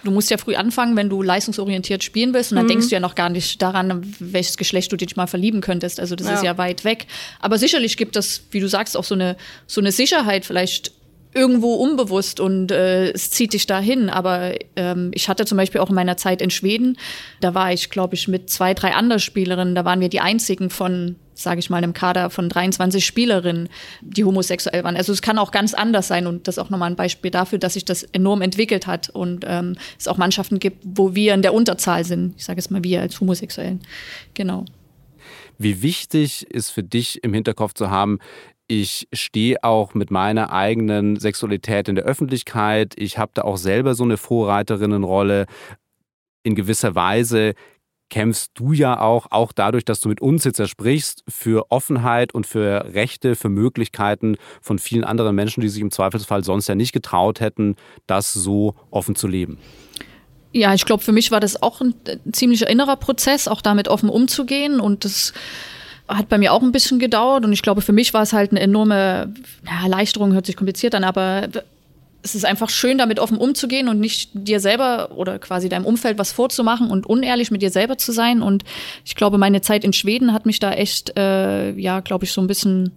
du 0.03 0.11
musst 0.11 0.29
ja 0.29 0.37
früh 0.37 0.55
anfangen, 0.55 0.95
wenn 0.95 1.09
du 1.09 1.21
leistungsorientiert 1.21 2.03
spielen 2.03 2.33
willst. 2.33 2.51
Und 2.51 2.57
dann 2.57 2.65
mhm. 2.65 2.69
denkst 2.69 2.89
du 2.89 2.95
ja 2.95 2.99
noch 2.99 3.15
gar 3.15 3.29
nicht 3.29 3.61
daran, 3.61 4.01
welches 4.19 4.57
Geschlecht 4.57 4.91
du 4.91 4.97
dich 4.97 5.15
mal 5.15 5.27
verlieben 5.27 5.61
könntest. 5.61 5.99
Also 5.99 6.15
das 6.15 6.27
ja. 6.27 6.33
ist 6.33 6.43
ja 6.43 6.57
weit 6.57 6.82
weg. 6.85 7.07
Aber 7.39 7.57
sicherlich 7.57 7.97
gibt 7.97 8.15
es, 8.15 8.47
wie 8.51 8.59
du 8.59 8.67
sagst, 8.67 8.97
auch 8.97 9.03
so 9.03 9.15
eine, 9.15 9.37
so 9.67 9.81
eine 9.81 9.91
Sicherheit 9.91 10.45
vielleicht 10.45 10.91
irgendwo 11.35 11.75
unbewusst 11.75 12.39
und 12.39 12.71
äh, 12.71 13.11
es 13.11 13.31
zieht 13.31 13.53
dich 13.53 13.65
dahin. 13.65 14.09
Aber 14.09 14.53
ähm, 14.75 15.11
ich 15.13 15.29
hatte 15.29 15.45
zum 15.45 15.57
Beispiel 15.57 15.81
auch 15.81 15.89
in 15.89 15.95
meiner 15.95 16.17
Zeit 16.17 16.41
in 16.41 16.49
Schweden, 16.49 16.97
da 17.41 17.53
war 17.53 17.73
ich, 17.73 17.89
glaube 17.89 18.15
ich, 18.15 18.27
mit 18.27 18.49
zwei, 18.49 18.73
drei 18.73 18.93
anderen 18.93 19.19
Spielerinnen, 19.19 19.75
da 19.75 19.85
waren 19.85 19.99
wir 19.99 20.09
die 20.09 20.19
einzigen 20.19 20.69
von, 20.69 21.15
sage 21.33 21.59
ich 21.59 21.69
mal, 21.69 21.77
einem 21.77 21.93
Kader 21.93 22.29
von 22.29 22.49
23 22.49 23.05
Spielerinnen, 23.05 23.69
die 24.01 24.23
homosexuell 24.23 24.83
waren. 24.83 24.95
Also 24.95 25.11
es 25.11 25.21
kann 25.21 25.39
auch 25.39 25.51
ganz 25.51 25.73
anders 25.73 26.07
sein 26.07 26.27
und 26.27 26.47
das 26.47 26.57
ist 26.57 26.63
auch 26.63 26.69
nochmal 26.69 26.91
ein 26.91 26.95
Beispiel 26.95 27.31
dafür, 27.31 27.57
dass 27.59 27.73
sich 27.73 27.85
das 27.85 28.03
enorm 28.03 28.41
entwickelt 28.41 28.87
hat 28.87 29.09
und 29.09 29.43
ähm, 29.47 29.75
es 29.97 30.07
auch 30.07 30.17
Mannschaften 30.17 30.59
gibt, 30.59 30.83
wo 30.83 31.15
wir 31.15 31.33
in 31.33 31.41
der 31.41 31.53
Unterzahl 31.53 32.03
sind. 32.03 32.35
Ich 32.37 32.45
sage 32.45 32.59
es 32.59 32.69
mal 32.69 32.83
wir 32.83 33.01
als 33.01 33.19
Homosexuellen. 33.19 33.81
Genau. 34.33 34.65
Wie 35.57 35.81
wichtig 35.81 36.49
ist 36.49 36.71
für 36.71 36.83
dich 36.83 37.23
im 37.23 37.33
Hinterkopf 37.33 37.73
zu 37.73 37.89
haben, 37.89 38.19
ich 38.67 39.07
stehe 39.13 39.63
auch 39.63 39.93
mit 39.93 40.09
meiner 40.09 40.51
eigenen 40.51 41.19
Sexualität 41.19 41.89
in 41.89 41.95
der 41.95 42.05
Öffentlichkeit. 42.05 42.93
Ich 42.97 43.17
habe 43.17 43.31
da 43.33 43.43
auch 43.43 43.57
selber 43.57 43.93
so 43.93 44.03
eine 44.03 44.17
Vorreiterinnenrolle. 44.17 45.45
In 46.43 46.55
gewisser 46.55 46.95
Weise 46.95 47.53
kämpfst 48.09 48.51
du 48.53 48.73
ja 48.73 48.99
auch, 48.99 49.27
auch 49.31 49.51
dadurch, 49.51 49.85
dass 49.85 49.99
du 49.99 50.07
mit 50.07 50.21
uns 50.21 50.43
jetzt 50.43 50.65
sprichst, 50.69 51.23
für 51.27 51.71
Offenheit 51.71 52.33
und 52.33 52.45
für 52.45 52.93
Rechte, 52.93 53.35
für 53.35 53.49
Möglichkeiten 53.49 54.37
von 54.61 54.79
vielen 54.79 55.03
anderen 55.03 55.35
Menschen, 55.35 55.61
die 55.61 55.69
sich 55.69 55.81
im 55.81 55.91
Zweifelsfall 55.91 56.43
sonst 56.43 56.67
ja 56.67 56.75
nicht 56.75 56.93
getraut 56.93 57.39
hätten, 57.39 57.75
das 58.07 58.33
so 58.33 58.75
offen 58.91 59.15
zu 59.15 59.27
leben. 59.27 59.57
Ja, 60.53 60.73
ich 60.73 60.85
glaube, 60.85 61.03
für 61.03 61.11
mich 61.11 61.31
war 61.31 61.39
das 61.39 61.61
auch 61.61 61.81
ein 61.81 61.95
ziemlicher 62.31 62.69
innerer 62.69 62.95
Prozess, 62.95 63.47
auch 63.47 63.61
damit 63.61 63.87
offen 63.87 64.07
umzugehen. 64.07 64.79
Und 64.79 65.03
das 65.03 65.33
hat 66.07 66.29
bei 66.29 66.37
mir 66.37 66.53
auch 66.53 66.61
ein 66.61 66.71
bisschen 66.71 66.99
gedauert. 66.99 67.43
Und 67.43 67.53
ich 67.53 67.63
glaube, 67.63 67.81
für 67.81 67.91
mich 67.91 68.13
war 68.13 68.21
es 68.21 68.33
halt 68.33 68.51
eine 68.51 68.59
enorme 68.59 69.33
ja, 69.65 69.83
Erleichterung, 69.83 70.33
hört 70.33 70.45
sich 70.45 70.55
kompliziert 70.55 70.93
an, 70.93 71.03
aber 71.03 71.49
es 72.23 72.35
ist 72.35 72.45
einfach 72.45 72.69
schön, 72.69 72.97
damit 72.97 73.19
offen 73.19 73.37
umzugehen 73.37 73.89
und 73.89 73.99
nicht 73.99 74.31
dir 74.33 74.61
selber 74.61 75.11
oder 75.15 75.39
quasi 75.39 75.67
deinem 75.67 75.85
Umfeld 75.85 76.17
was 76.17 76.31
vorzumachen 76.31 76.89
und 76.89 77.05
unehrlich 77.05 77.51
mit 77.51 77.61
dir 77.61 77.69
selber 77.69 77.97
zu 77.97 78.13
sein. 78.13 78.41
Und 78.41 78.63
ich 79.03 79.15
glaube, 79.15 79.37
meine 79.37 79.61
Zeit 79.61 79.83
in 79.83 79.91
Schweden 79.91 80.31
hat 80.31 80.45
mich 80.45 80.59
da 80.59 80.71
echt, 80.71 81.17
äh, 81.17 81.71
ja, 81.73 81.99
glaube 81.99 82.23
ich, 82.23 82.31
so 82.31 82.39
ein 82.39 82.47
bisschen 82.47 82.93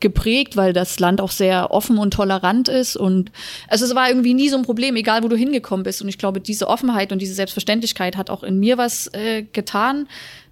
geprägt, 0.00 0.56
weil 0.56 0.72
das 0.72 0.98
Land 0.98 1.20
auch 1.20 1.30
sehr 1.30 1.70
offen 1.70 1.98
und 1.98 2.12
tolerant 2.12 2.68
ist. 2.68 2.96
Und 2.96 3.30
also 3.68 3.84
es 3.84 3.94
war 3.94 4.08
irgendwie 4.08 4.34
nie 4.34 4.48
so 4.48 4.56
ein 4.56 4.64
Problem, 4.64 4.96
egal 4.96 5.22
wo 5.22 5.28
du 5.28 5.36
hingekommen 5.36 5.84
bist. 5.84 6.02
Und 6.02 6.08
ich 6.08 6.18
glaube, 6.18 6.40
diese 6.40 6.68
Offenheit 6.68 7.12
und 7.12 7.22
diese 7.22 7.34
Selbstverständlichkeit 7.34 8.16
hat 8.16 8.28
auch 8.28 8.42
in 8.42 8.58
mir 8.58 8.76
was 8.76 9.06
äh, 9.14 9.44
getan, 9.52 10.08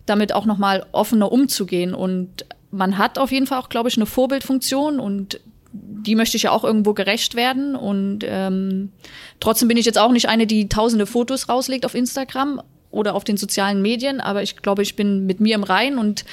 damit 0.07 0.33
auch 0.33 0.47
nochmal 0.47 0.87
offener 0.93 1.33
umzugehen. 1.33 1.93
Und 1.93 2.47
man 2.71 2.99
hat 2.99 3.19
auf 3.19 3.33
jeden 3.33 3.49
Fall 3.49 3.59
auch, 3.59 3.69
glaube 3.69 3.89
ich, 3.89 3.97
eine 3.97 4.07
Vorbildfunktion 4.07 5.01
und 5.01 5.41
die 5.73 6.15
möchte 6.15 6.37
ich 6.37 6.45
ja 6.45 6.51
auch 6.51 6.65
irgendwo 6.65 6.95
gerecht 6.95 7.35
werden. 7.35 7.75
Und 7.75 8.21
ähm, 8.25 8.93
trotzdem 9.41 9.69
bin 9.69 9.77
ich 9.77 9.87
jetzt 9.87 9.99
auch 9.99 10.13
nicht 10.13 10.29
eine, 10.29 10.47
die 10.47 10.69
tausende 10.69 11.07
Fotos 11.07 11.49
rauslegt 11.49 11.87
auf 11.87 11.95
Instagram 11.95 12.63
oder 12.91 13.15
auf 13.15 13.25
den 13.25 13.37
sozialen 13.37 13.81
Medien, 13.81 14.21
aber 14.21 14.43
ich 14.43 14.57
glaube, 14.57 14.83
ich 14.83 14.97
bin 14.97 15.27
mit 15.27 15.41
mir 15.41 15.55
im 15.55 15.65
Rein 15.65 15.97
und 15.97 16.25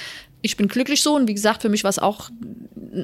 ich 0.41 0.57
bin 0.57 0.67
glücklich 0.67 1.01
so. 1.01 1.15
Und 1.15 1.27
wie 1.27 1.33
gesagt, 1.33 1.61
für 1.61 1.69
mich 1.69 1.83
war 1.83 1.89
es 1.89 1.99
auch, 1.99 2.29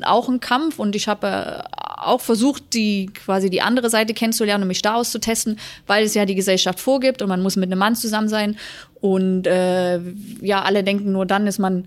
auch 0.03 0.29
ein 0.29 0.39
Kampf 0.39 0.79
und 0.79 0.95
ich 0.95 1.07
habe 1.07 1.27
äh, 1.27 1.63
auch 1.97 2.21
versucht, 2.21 2.73
die 2.73 3.07
quasi 3.07 3.49
die 3.49 3.61
andere 3.61 3.89
Seite 3.89 4.13
kennenzulernen 4.13 4.63
und 4.63 4.67
mich 4.67 4.81
da 4.81 4.95
auszutesten, 4.95 5.57
weil 5.87 6.05
es 6.05 6.13
ja 6.13 6.25
die 6.25 6.35
Gesellschaft 6.35 6.79
vorgibt 6.79 7.21
und 7.21 7.29
man 7.29 7.41
muss 7.41 7.55
mit 7.55 7.71
einem 7.71 7.79
Mann 7.79 7.95
zusammen 7.95 8.29
sein. 8.29 8.57
Und 9.05 9.45
äh, 9.45 9.99
ja, 10.41 10.63
alle 10.63 10.83
denken 10.83 11.11
nur 11.11 11.27
dann 11.27 11.45
ist 11.45 11.59
man, 11.59 11.85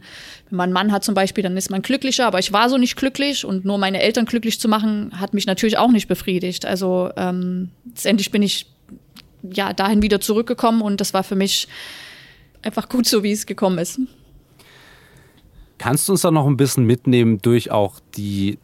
wenn 0.49 0.57
man 0.57 0.65
einen 0.67 0.73
Mann 0.73 0.93
hat 0.93 1.03
zum 1.03 1.17
Beispiel, 1.17 1.43
dann 1.43 1.57
ist 1.57 1.69
man 1.69 1.83
glücklicher. 1.83 2.29
Aber 2.29 2.39
ich 2.39 2.53
war 2.53 2.71
so 2.71 2.79
nicht 2.79 2.95
glücklich 2.95 3.45
und 3.45 3.65
nur 3.65 3.77
meine 3.77 4.01
Eltern 4.01 4.25
glücklich 4.25 4.61
zu 4.61 4.69
machen, 4.69 5.11
hat 5.19 5.35
mich 5.35 5.45
natürlich 5.45 5.79
auch 5.79 5.91
nicht 5.91 6.07
befriedigt. 6.07 6.65
Also 6.65 7.11
ähm, 7.17 7.71
letztendlich 7.87 8.31
bin 8.31 8.45
ich 8.45 8.67
ja 9.43 9.73
dahin 9.73 10.01
wieder 10.01 10.21
zurückgekommen 10.21 10.81
und 10.81 11.01
das 11.01 11.13
war 11.13 11.25
für 11.25 11.35
mich 11.35 11.67
einfach 12.63 12.89
gut 12.89 13.07
so, 13.07 13.25
wie 13.25 13.33
es 13.33 13.47
gekommen 13.47 13.79
ist. 13.79 13.99
Kannst 15.79 16.07
du 16.07 16.13
uns 16.13 16.21
da 16.21 16.31
noch 16.31 16.47
ein 16.47 16.57
bisschen 16.57 16.85
mitnehmen 16.85 17.43
durch 17.43 17.73
auch 17.73 17.99
die 18.17 18.59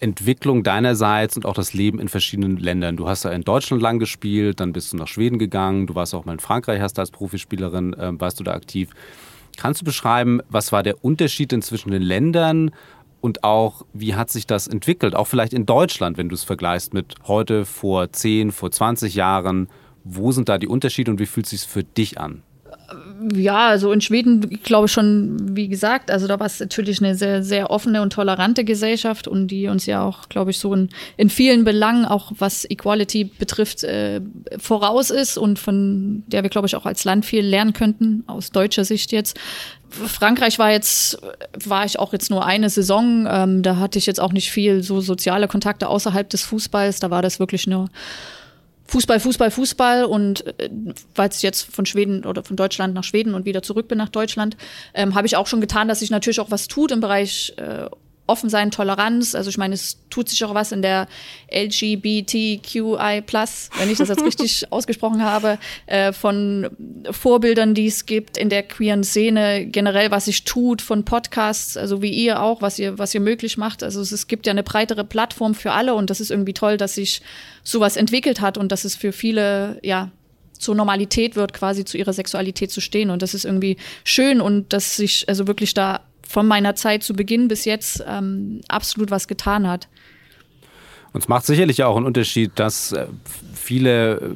Entwicklung 0.00 0.62
deinerseits 0.62 1.36
und 1.36 1.46
auch 1.46 1.54
das 1.54 1.74
Leben 1.74 1.98
in 1.98 2.08
verschiedenen 2.08 2.56
Ländern? 2.56 2.96
Du 2.96 3.08
hast 3.08 3.24
ja 3.24 3.30
in 3.30 3.42
Deutschland 3.42 3.82
lang 3.82 3.98
gespielt, 3.98 4.60
dann 4.60 4.72
bist 4.72 4.92
du 4.92 4.96
nach 4.96 5.08
Schweden 5.08 5.38
gegangen, 5.38 5.86
du 5.86 5.94
warst 5.94 6.14
auch 6.14 6.24
mal 6.24 6.32
in 6.32 6.40
Frankreich, 6.40 6.80
hast 6.80 6.94
da 6.94 7.02
als 7.02 7.10
Profispielerin, 7.10 7.94
äh, 7.94 8.20
warst 8.20 8.40
du 8.40 8.44
da 8.44 8.52
aktiv. 8.52 8.90
Kannst 9.56 9.80
du 9.80 9.84
beschreiben, 9.84 10.40
was 10.48 10.70
war 10.72 10.82
der 10.82 11.04
Unterschied 11.04 11.52
zwischen 11.64 11.90
den 11.90 12.02
Ländern 12.02 12.70
und 13.20 13.42
auch, 13.44 13.84
wie 13.92 14.14
hat 14.14 14.30
sich 14.30 14.46
das 14.46 14.68
entwickelt? 14.68 15.14
Auch 15.14 15.26
vielleicht 15.26 15.52
in 15.52 15.66
Deutschland, 15.66 16.18
wenn 16.18 16.28
du 16.28 16.34
es 16.34 16.44
vergleichst 16.44 16.94
mit 16.94 17.16
heute, 17.26 17.64
vor 17.64 18.12
10, 18.12 18.52
vor 18.52 18.70
20 18.70 19.14
Jahren. 19.14 19.68
Wo 20.04 20.30
sind 20.32 20.48
da 20.48 20.58
die 20.58 20.68
Unterschiede 20.68 21.10
und 21.10 21.18
wie 21.18 21.26
fühlt 21.26 21.46
es 21.46 21.50
sich 21.50 21.62
für 21.62 21.82
dich 21.82 22.20
an? 22.20 22.42
Ja, 23.34 23.68
also 23.68 23.90
in 23.90 24.00
Schweden 24.00 24.48
glaube 24.62 24.86
ich 24.86 24.92
schon, 24.92 25.56
wie 25.56 25.66
gesagt, 25.66 26.10
also 26.10 26.28
da 26.28 26.38
war 26.38 26.46
es 26.46 26.60
natürlich 26.60 27.02
eine 27.02 27.16
sehr, 27.16 27.42
sehr 27.42 27.70
offene 27.70 28.00
und 28.00 28.12
tolerante 28.12 28.64
Gesellschaft 28.64 29.26
und 29.26 29.48
die 29.48 29.66
uns 29.66 29.86
ja 29.86 30.04
auch, 30.04 30.28
glaube 30.28 30.52
ich, 30.52 30.58
so 30.58 30.72
in, 30.72 30.88
in 31.16 31.28
vielen 31.28 31.64
Belangen, 31.64 32.04
auch 32.04 32.30
was 32.38 32.64
Equality 32.64 33.24
betrifft, 33.24 33.82
äh, 33.82 34.20
voraus 34.58 35.10
ist 35.10 35.36
und 35.36 35.58
von 35.58 36.22
der 36.28 36.44
wir, 36.44 36.50
glaube 36.50 36.68
ich, 36.68 36.76
auch 36.76 36.86
als 36.86 37.04
Land 37.04 37.24
viel 37.26 37.44
lernen 37.44 37.72
könnten, 37.72 38.22
aus 38.28 38.52
deutscher 38.52 38.84
Sicht 38.84 39.10
jetzt. 39.10 39.36
Frankreich 39.90 40.58
war 40.58 40.70
jetzt, 40.70 41.18
war 41.64 41.84
ich 41.84 41.98
auch 41.98 42.12
jetzt 42.12 42.30
nur 42.30 42.44
eine 42.44 42.70
Saison. 42.70 43.26
Ähm, 43.28 43.62
da 43.62 43.76
hatte 43.76 43.98
ich 43.98 44.06
jetzt 44.06 44.20
auch 44.20 44.32
nicht 44.32 44.50
viel 44.50 44.82
so 44.82 45.00
soziale 45.00 45.48
Kontakte 45.48 45.88
außerhalb 45.88 46.28
des 46.28 46.44
Fußballs. 46.44 47.00
Da 47.00 47.10
war 47.10 47.22
das 47.22 47.40
wirklich 47.40 47.66
nur 47.66 47.88
Fußball, 48.88 49.20
Fußball, 49.20 49.50
Fußball 49.50 50.04
und 50.04 50.46
äh, 50.58 50.70
weil 51.14 51.30
ich 51.30 51.42
jetzt 51.42 51.62
von 51.62 51.86
Schweden 51.86 52.24
oder 52.24 52.42
von 52.42 52.56
Deutschland 52.56 52.94
nach 52.94 53.04
Schweden 53.04 53.34
und 53.34 53.44
wieder 53.44 53.62
zurück 53.62 53.86
bin 53.86 53.98
nach 53.98 54.08
Deutschland, 54.08 54.56
ähm, 54.94 55.14
habe 55.14 55.26
ich 55.26 55.36
auch 55.36 55.46
schon 55.46 55.60
getan, 55.60 55.88
dass 55.88 56.00
sich 56.00 56.10
natürlich 56.10 56.40
auch 56.40 56.50
was 56.50 56.68
tut 56.68 56.90
im 56.90 57.00
Bereich 57.00 57.54
äh, 57.58 57.86
offen 58.28 58.50
sein, 58.50 58.70
Toleranz. 58.70 59.34
Also 59.34 59.50
ich 59.50 59.58
meine, 59.58 59.74
es 59.74 59.98
tut 60.10 60.28
sich 60.28 60.44
auch 60.44 60.54
was 60.54 60.70
in 60.72 60.82
der 60.82 61.08
LGBTQI+, 61.50 63.22
wenn 63.78 63.90
ich 63.90 63.98
das 63.98 64.08
jetzt 64.08 64.24
richtig 64.24 64.66
ausgesprochen 64.70 65.24
habe, 65.24 65.58
äh, 65.86 66.12
von 66.12 66.68
Vorbildern, 67.10 67.74
die 67.74 67.86
es 67.86 68.06
gibt 68.06 68.36
in 68.36 68.48
der 68.48 68.62
queeren 68.62 69.02
Szene, 69.02 69.66
generell, 69.66 70.10
was 70.10 70.26
sich 70.26 70.44
tut, 70.44 70.82
von 70.82 71.04
Podcasts, 71.04 71.76
also 71.76 72.02
wie 72.02 72.10
ihr 72.10 72.42
auch, 72.42 72.62
was 72.62 72.78
ihr, 72.78 72.98
was 72.98 73.14
ihr 73.14 73.20
möglich 73.20 73.56
macht. 73.56 73.82
Also 73.82 74.00
es, 74.00 74.12
es 74.12 74.28
gibt 74.28 74.46
ja 74.46 74.52
eine 74.52 74.62
breitere 74.62 75.04
Plattform 75.04 75.54
für 75.54 75.72
alle 75.72 75.94
und 75.94 76.10
das 76.10 76.20
ist 76.20 76.30
irgendwie 76.30 76.54
toll, 76.54 76.76
dass 76.76 76.94
sich 76.94 77.22
sowas 77.64 77.96
entwickelt 77.96 78.40
hat 78.40 78.58
und 78.58 78.70
dass 78.72 78.84
es 78.84 78.94
für 78.94 79.12
viele, 79.12 79.78
ja, 79.82 80.10
zur 80.58 80.74
Normalität 80.74 81.36
wird, 81.36 81.52
quasi 81.52 81.84
zu 81.84 81.96
ihrer 81.96 82.12
Sexualität 82.12 82.70
zu 82.70 82.80
stehen. 82.80 83.10
Und 83.10 83.22
das 83.22 83.32
ist 83.32 83.44
irgendwie 83.44 83.76
schön 84.04 84.40
und 84.40 84.72
dass 84.72 84.96
sich 84.96 85.28
also 85.28 85.46
wirklich 85.46 85.72
da 85.72 86.00
von 86.28 86.46
meiner 86.46 86.74
Zeit 86.74 87.02
zu 87.02 87.14
Beginn 87.14 87.48
bis 87.48 87.64
jetzt 87.64 88.04
ähm, 88.06 88.60
absolut 88.68 89.10
was 89.10 89.26
getan 89.28 89.66
hat. 89.66 89.88
Und 91.14 91.22
es 91.22 91.28
macht 91.28 91.46
sicherlich 91.46 91.82
auch 91.82 91.96
einen 91.96 92.04
Unterschied, 92.04 92.52
dass 92.56 92.92
äh, 92.92 93.06
viele 93.54 94.16
äh, 94.16 94.34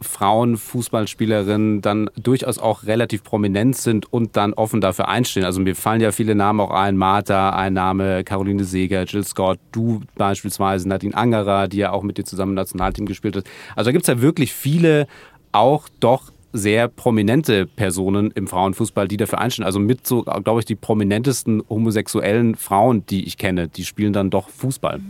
Frauen 0.00 0.56
Fußballspielerinnen 0.56 1.82
dann 1.82 2.10
durchaus 2.16 2.58
auch 2.58 2.84
relativ 2.84 3.24
prominent 3.24 3.76
sind 3.76 4.12
und 4.12 4.36
dann 4.36 4.52
offen 4.52 4.80
dafür 4.80 5.08
einstehen. 5.08 5.44
Also 5.44 5.60
mir 5.60 5.74
fallen 5.74 6.00
ja 6.00 6.12
viele 6.12 6.36
Namen 6.36 6.60
auch 6.60 6.70
ein, 6.70 6.96
Martha, 6.96 7.50
ein 7.50 7.74
Name, 7.74 8.22
Caroline 8.22 8.64
Seeger, 8.64 9.02
Jill 9.02 9.24
Scott, 9.24 9.58
du 9.72 10.02
beispielsweise, 10.14 10.88
Nadine 10.88 11.16
Angerer, 11.16 11.66
die 11.66 11.78
ja 11.78 11.90
auch 11.90 12.04
mit 12.04 12.18
dir 12.18 12.24
zusammen 12.24 12.52
im 12.52 12.56
Nationalteam 12.56 13.06
gespielt 13.06 13.36
hat. 13.36 13.44
Also 13.74 13.88
da 13.88 13.92
gibt 13.92 14.04
es 14.04 14.08
ja 14.08 14.20
wirklich 14.20 14.52
viele 14.52 15.08
auch 15.50 15.88
doch 16.00 16.30
sehr 16.56 16.88
prominente 16.88 17.66
Personen 17.66 18.30
im 18.32 18.46
Frauenfußball, 18.46 19.08
die 19.08 19.16
dafür 19.16 19.40
einstehen. 19.40 19.64
Also 19.64 19.78
mit 19.78 20.06
so, 20.06 20.22
glaube 20.22 20.60
ich, 20.60 20.66
die 20.66 20.74
prominentesten 20.74 21.62
homosexuellen 21.68 22.54
Frauen, 22.54 23.04
die 23.06 23.26
ich 23.26 23.36
kenne, 23.36 23.68
die 23.68 23.84
spielen 23.84 24.12
dann 24.12 24.30
doch 24.30 24.48
Fußball. 24.48 25.00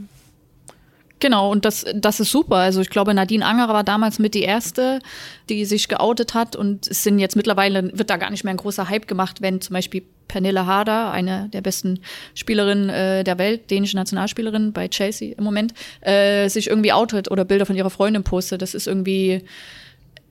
Genau, 1.19 1.51
und 1.51 1.65
das, 1.65 1.87
das 1.95 2.21
ist 2.21 2.31
super. 2.31 2.57
Also 2.57 2.83
ich 2.83 2.91
glaube, 2.91 3.15
Nadine 3.15 3.45
Angerer 3.45 3.73
war 3.73 3.85
damals 3.85 4.19
mit 4.19 4.35
die 4.35 4.43
erste, 4.43 5.01
die 5.49 5.65
sich 5.65 5.89
geoutet 5.89 6.35
hat 6.35 6.57
und 6.57 6.87
es 6.89 7.05
sind 7.05 7.19
jetzt 7.19 7.37
mittlerweile, 7.37 7.97
wird 7.99 8.11
da 8.11 8.19
gar 8.19 8.31
nicht 8.31 8.45
mehr 8.45 8.53
ein 8.53 8.59
großer 8.59 8.89
Hype 8.89 9.09
gemacht, 9.09 9.41
wenn 9.41 9.63
zum 9.63 9.75
Beispiel 9.75 10.03
Pernille 10.29 10.67
Harder, 10.67 11.13
eine 11.13 11.49
der 11.53 11.63
besten 11.63 12.01
Spielerinnen 12.35 12.91
äh, 12.91 13.25
der 13.25 13.39
Welt, 13.39 13.71
dänische 13.71 13.97
Nationalspielerin 13.97 14.73
bei 14.73 14.89
Chelsea 14.89 15.35
im 15.39 15.45
Moment, 15.45 15.73
äh, 16.03 16.49
sich 16.49 16.69
irgendwie 16.69 16.93
outet 16.93 17.31
oder 17.31 17.45
Bilder 17.45 17.65
von 17.65 17.77
ihrer 17.77 17.91
Freundin 17.91 18.23
postet. 18.23 18.61
Das 18.61 18.75
ist 18.75 18.87
irgendwie, 18.87 19.43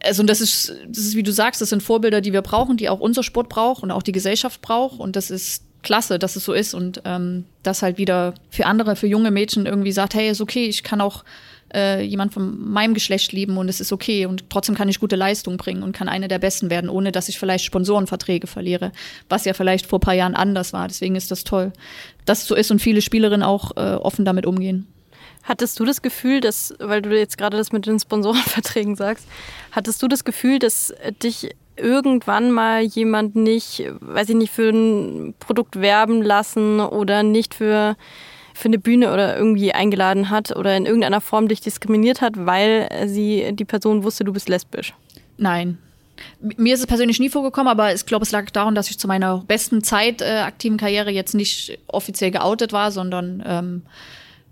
also 0.06 0.24
das 0.24 0.42
ist, 0.42 0.74
das 0.88 1.00
ist, 1.00 1.16
wie 1.16 1.24
du 1.24 1.32
sagst, 1.32 1.62
das 1.62 1.70
sind 1.70 1.84
Vorbilder, 1.84 2.22
die 2.22 2.34
wir 2.34 2.42
brauchen, 2.42 2.78
die 2.78 2.90
auch 2.90 3.00
unser 3.00 3.24
Sport 3.24 3.50
braucht 3.50 3.84
und 3.84 3.92
auch 3.92 4.04
die 4.04 4.12
Gesellschaft 4.12 4.62
braucht. 4.62 5.00
Und 5.00 5.16
das 5.16 5.32
ist 5.32 5.64
klasse, 5.82 6.20
dass 6.20 6.36
es 6.36 6.44
so 6.44 6.54
ist 6.54 6.74
und 6.74 7.02
ähm, 7.06 7.46
das 7.64 7.82
halt 7.82 7.98
wieder 7.98 8.34
für 8.50 8.66
andere, 8.66 8.96
für 8.96 9.08
junge 9.08 9.32
Mädchen 9.32 9.66
irgendwie 9.66 9.92
sagt, 9.92 10.16
hey, 10.16 10.30
ist 10.30 10.42
okay, 10.42 10.66
ich 10.66 10.84
kann 10.84 11.00
auch 11.00 11.24
äh, 11.74 12.02
jemand 12.02 12.34
von 12.34 12.72
meinem 12.72 12.94
Geschlecht 12.94 13.32
lieben 13.32 13.58
und 13.58 13.70
es 13.70 13.80
ist 13.80 13.94
okay 13.94 14.26
und 14.26 14.50
trotzdem 14.50 14.76
kann 14.76 14.90
ich 14.90 15.00
gute 15.00 15.16
Leistung 15.16 15.58
bringen 15.58 15.84
und 15.84 15.92
kann 15.94 16.10
eine 16.10 16.28
der 16.28 16.40
Besten 16.40 16.70
werden, 16.70 16.90
ohne 16.90 17.12
dass 17.12 17.30
ich 17.30 17.38
vielleicht 17.38 17.66
Sponsorenverträge 17.66 18.48
verliere, 18.48 18.92
was 19.30 19.46
ja 19.46 19.54
vielleicht 19.54 19.86
vor 19.86 20.00
ein 20.00 20.02
paar 20.02 20.14
Jahren 20.14 20.36
anders 20.36 20.74
war. 20.74 20.88
Deswegen 20.88 21.16
ist 21.16 21.32
das 21.32 21.44
toll, 21.44 21.72
dass 22.26 22.42
es 22.42 22.48
so 22.48 22.56
ist 22.56 22.72
und 22.72 22.80
viele 22.82 23.02
Spielerinnen 23.02 23.44
auch 23.44 23.78
äh, 23.78 23.96
offen 23.96 24.26
damit 24.26 24.46
umgehen. 24.46 24.88
Hattest 25.46 25.80
du 25.80 25.86
das 25.86 26.02
Gefühl, 26.02 26.42
dass, 26.42 26.74
weil 26.80 27.02
du 27.02 27.18
jetzt 27.18 27.38
gerade 27.38 27.56
das 27.56 27.72
mit 27.72 27.86
den 27.86 28.00
Sponsorenverträgen 28.00 28.96
sagst, 28.96 29.28
hattest 29.72 30.02
du 30.02 30.08
das 30.08 30.26
Gefühl, 30.26 30.60
dass 30.60 30.94
dich 31.24 31.56
irgendwann 31.78 32.52
mal 32.52 32.82
jemand 32.82 33.36
nicht, 33.36 33.84
weiß 34.00 34.30
ich 34.30 34.36
nicht, 34.36 34.52
für 34.52 34.70
ein 34.70 35.36
Produkt 35.40 35.80
werben 35.80 36.22
lassen 36.22 36.80
oder 36.80 37.22
nicht 37.22 37.54
für, 37.54 37.96
für 38.54 38.66
eine 38.70 38.80
Bühne 38.80 39.14
oder 39.14 39.38
irgendwie 39.38 39.72
eingeladen 39.72 40.30
hat 40.30 40.56
oder 40.56 40.76
in 40.76 40.86
irgendeiner 40.86 41.22
Form 41.22 41.48
dich 41.48 41.62
diskriminiert 41.62 42.22
hat, 42.22 42.34
weil 42.46 42.90
sie 43.06 43.52
die 43.54 43.66
Person 43.66 44.04
wusste, 44.04 44.24
du 44.24 44.34
bist 44.34 44.50
lesbisch? 44.50 44.94
Nein, 45.38 45.78
mir 46.40 46.74
ist 46.74 46.80
es 46.80 46.88
persönlich 46.88 47.20
nie 47.20 47.30
vorgekommen, 47.30 47.70
aber 47.70 47.94
ich 47.94 48.06
glaube, 48.06 48.24
es 48.24 48.32
lag 48.32 48.50
daran, 48.52 48.76
dass 48.76 48.90
ich 48.90 48.98
zu 48.98 49.08
meiner 49.08 49.44
besten 49.46 49.84
Zeit 49.84 50.22
äh, 50.22 50.40
aktiven 50.40 50.78
Karriere 50.78 51.12
jetzt 51.12 51.36
nicht 51.36 51.78
offiziell 51.88 52.32
geoutet 52.32 52.74
war, 52.74 52.92
sondern 52.92 53.44
ähm, 53.46 53.82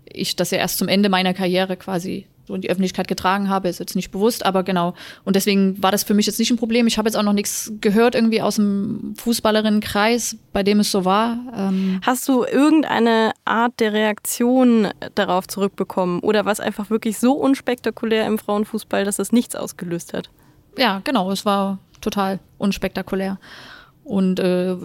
ich 0.06 0.36
das 0.36 0.50
ja 0.50 0.58
erst 0.58 0.78
zum 0.78 0.88
Ende 0.88 1.08
meiner 1.08 1.34
Karriere 1.34 1.76
quasi 1.76 2.26
so 2.46 2.54
in 2.54 2.60
die 2.60 2.70
Öffentlichkeit 2.70 3.08
getragen 3.08 3.48
habe, 3.48 3.68
ist 3.68 3.80
jetzt 3.80 3.96
nicht 3.96 4.10
bewusst, 4.10 4.44
aber 4.44 4.62
genau. 4.62 4.94
Und 5.24 5.36
deswegen 5.36 5.82
war 5.82 5.90
das 5.90 6.04
für 6.04 6.14
mich 6.14 6.26
jetzt 6.26 6.38
nicht 6.38 6.50
ein 6.50 6.58
Problem. 6.58 6.86
Ich 6.86 6.98
habe 6.98 7.08
jetzt 7.08 7.16
auch 7.16 7.22
noch 7.22 7.32
nichts 7.32 7.72
gehört 7.80 8.14
irgendwie 8.14 8.42
aus 8.42 8.56
dem 8.56 9.14
Fußballerinnenkreis, 9.16 10.36
bei 10.52 10.62
dem 10.62 10.80
es 10.80 10.90
so 10.90 11.04
war. 11.04 11.38
Ähm 11.56 12.00
Hast 12.02 12.28
du 12.28 12.44
irgendeine 12.44 13.32
Art 13.44 13.80
der 13.80 13.92
Reaktion 13.92 14.88
darauf 15.14 15.48
zurückbekommen 15.48 16.20
oder 16.20 16.44
was 16.44 16.60
einfach 16.60 16.90
wirklich 16.90 17.18
so 17.18 17.32
unspektakulär 17.32 18.26
im 18.26 18.38
Frauenfußball, 18.38 19.04
dass 19.04 19.18
es 19.18 19.32
nichts 19.32 19.56
ausgelöst 19.56 20.12
hat? 20.12 20.30
Ja, 20.76 21.00
genau. 21.04 21.30
Es 21.30 21.46
war 21.46 21.78
total 22.00 22.40
unspektakulär. 22.58 23.38
Und 24.04 24.38
äh, 24.38 24.76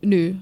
nö, 0.00 0.34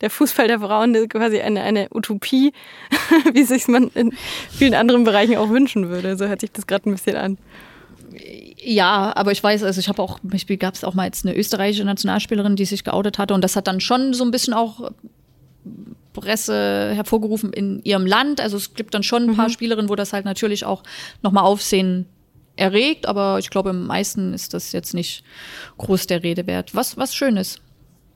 der 0.00 0.10
Fußball 0.10 0.48
der 0.48 0.60
Frauen 0.60 0.94
ist 0.94 1.10
quasi 1.10 1.40
eine, 1.40 1.62
eine 1.62 1.88
Utopie, 1.92 2.52
wie 3.32 3.44
sich 3.44 3.68
man 3.68 3.88
in 3.94 4.12
vielen 4.50 4.74
anderen 4.74 5.04
Bereichen 5.04 5.36
auch 5.36 5.50
wünschen 5.50 5.88
würde. 5.88 6.16
So 6.16 6.26
hört 6.26 6.40
sich 6.40 6.52
das 6.52 6.66
gerade 6.66 6.88
ein 6.88 6.92
bisschen 6.92 7.16
an. 7.16 7.38
Ja, 8.62 9.12
aber 9.14 9.32
ich 9.32 9.42
weiß, 9.42 9.62
also 9.62 9.78
ich 9.78 9.88
habe 9.88 10.02
auch, 10.02 10.18
zum 10.20 10.30
Beispiel 10.30 10.56
gab 10.56 10.74
es 10.74 10.84
auch 10.84 10.94
mal 10.94 11.04
jetzt 11.06 11.24
eine 11.24 11.36
österreichische 11.36 11.84
Nationalspielerin, 11.84 12.56
die 12.56 12.64
sich 12.64 12.84
geoutet 12.84 13.18
hatte 13.18 13.34
und 13.34 13.42
das 13.42 13.56
hat 13.56 13.66
dann 13.66 13.80
schon 13.80 14.14
so 14.14 14.24
ein 14.24 14.30
bisschen 14.30 14.52
auch 14.52 14.90
Presse 16.12 16.92
hervorgerufen 16.94 17.52
in 17.52 17.80
ihrem 17.84 18.06
Land. 18.06 18.40
Also 18.40 18.56
es 18.56 18.74
gibt 18.74 18.94
dann 18.94 19.02
schon 19.02 19.30
ein 19.30 19.36
paar 19.36 19.48
mhm. 19.48 19.52
Spielerinnen, 19.52 19.88
wo 19.88 19.94
das 19.94 20.12
halt 20.12 20.24
natürlich 20.24 20.64
auch 20.64 20.82
nochmal 21.22 21.44
Aufsehen 21.44 22.06
erregt, 22.56 23.06
aber 23.06 23.38
ich 23.38 23.48
glaube, 23.48 23.70
im 23.70 23.86
meisten 23.86 24.34
ist 24.34 24.54
das 24.54 24.72
jetzt 24.72 24.92
nicht 24.92 25.24
groß 25.78 26.06
der 26.06 26.22
Rede 26.22 26.46
wert. 26.46 26.74
Was, 26.74 26.96
was 26.96 27.14
schön 27.14 27.36
ist. 27.36 27.62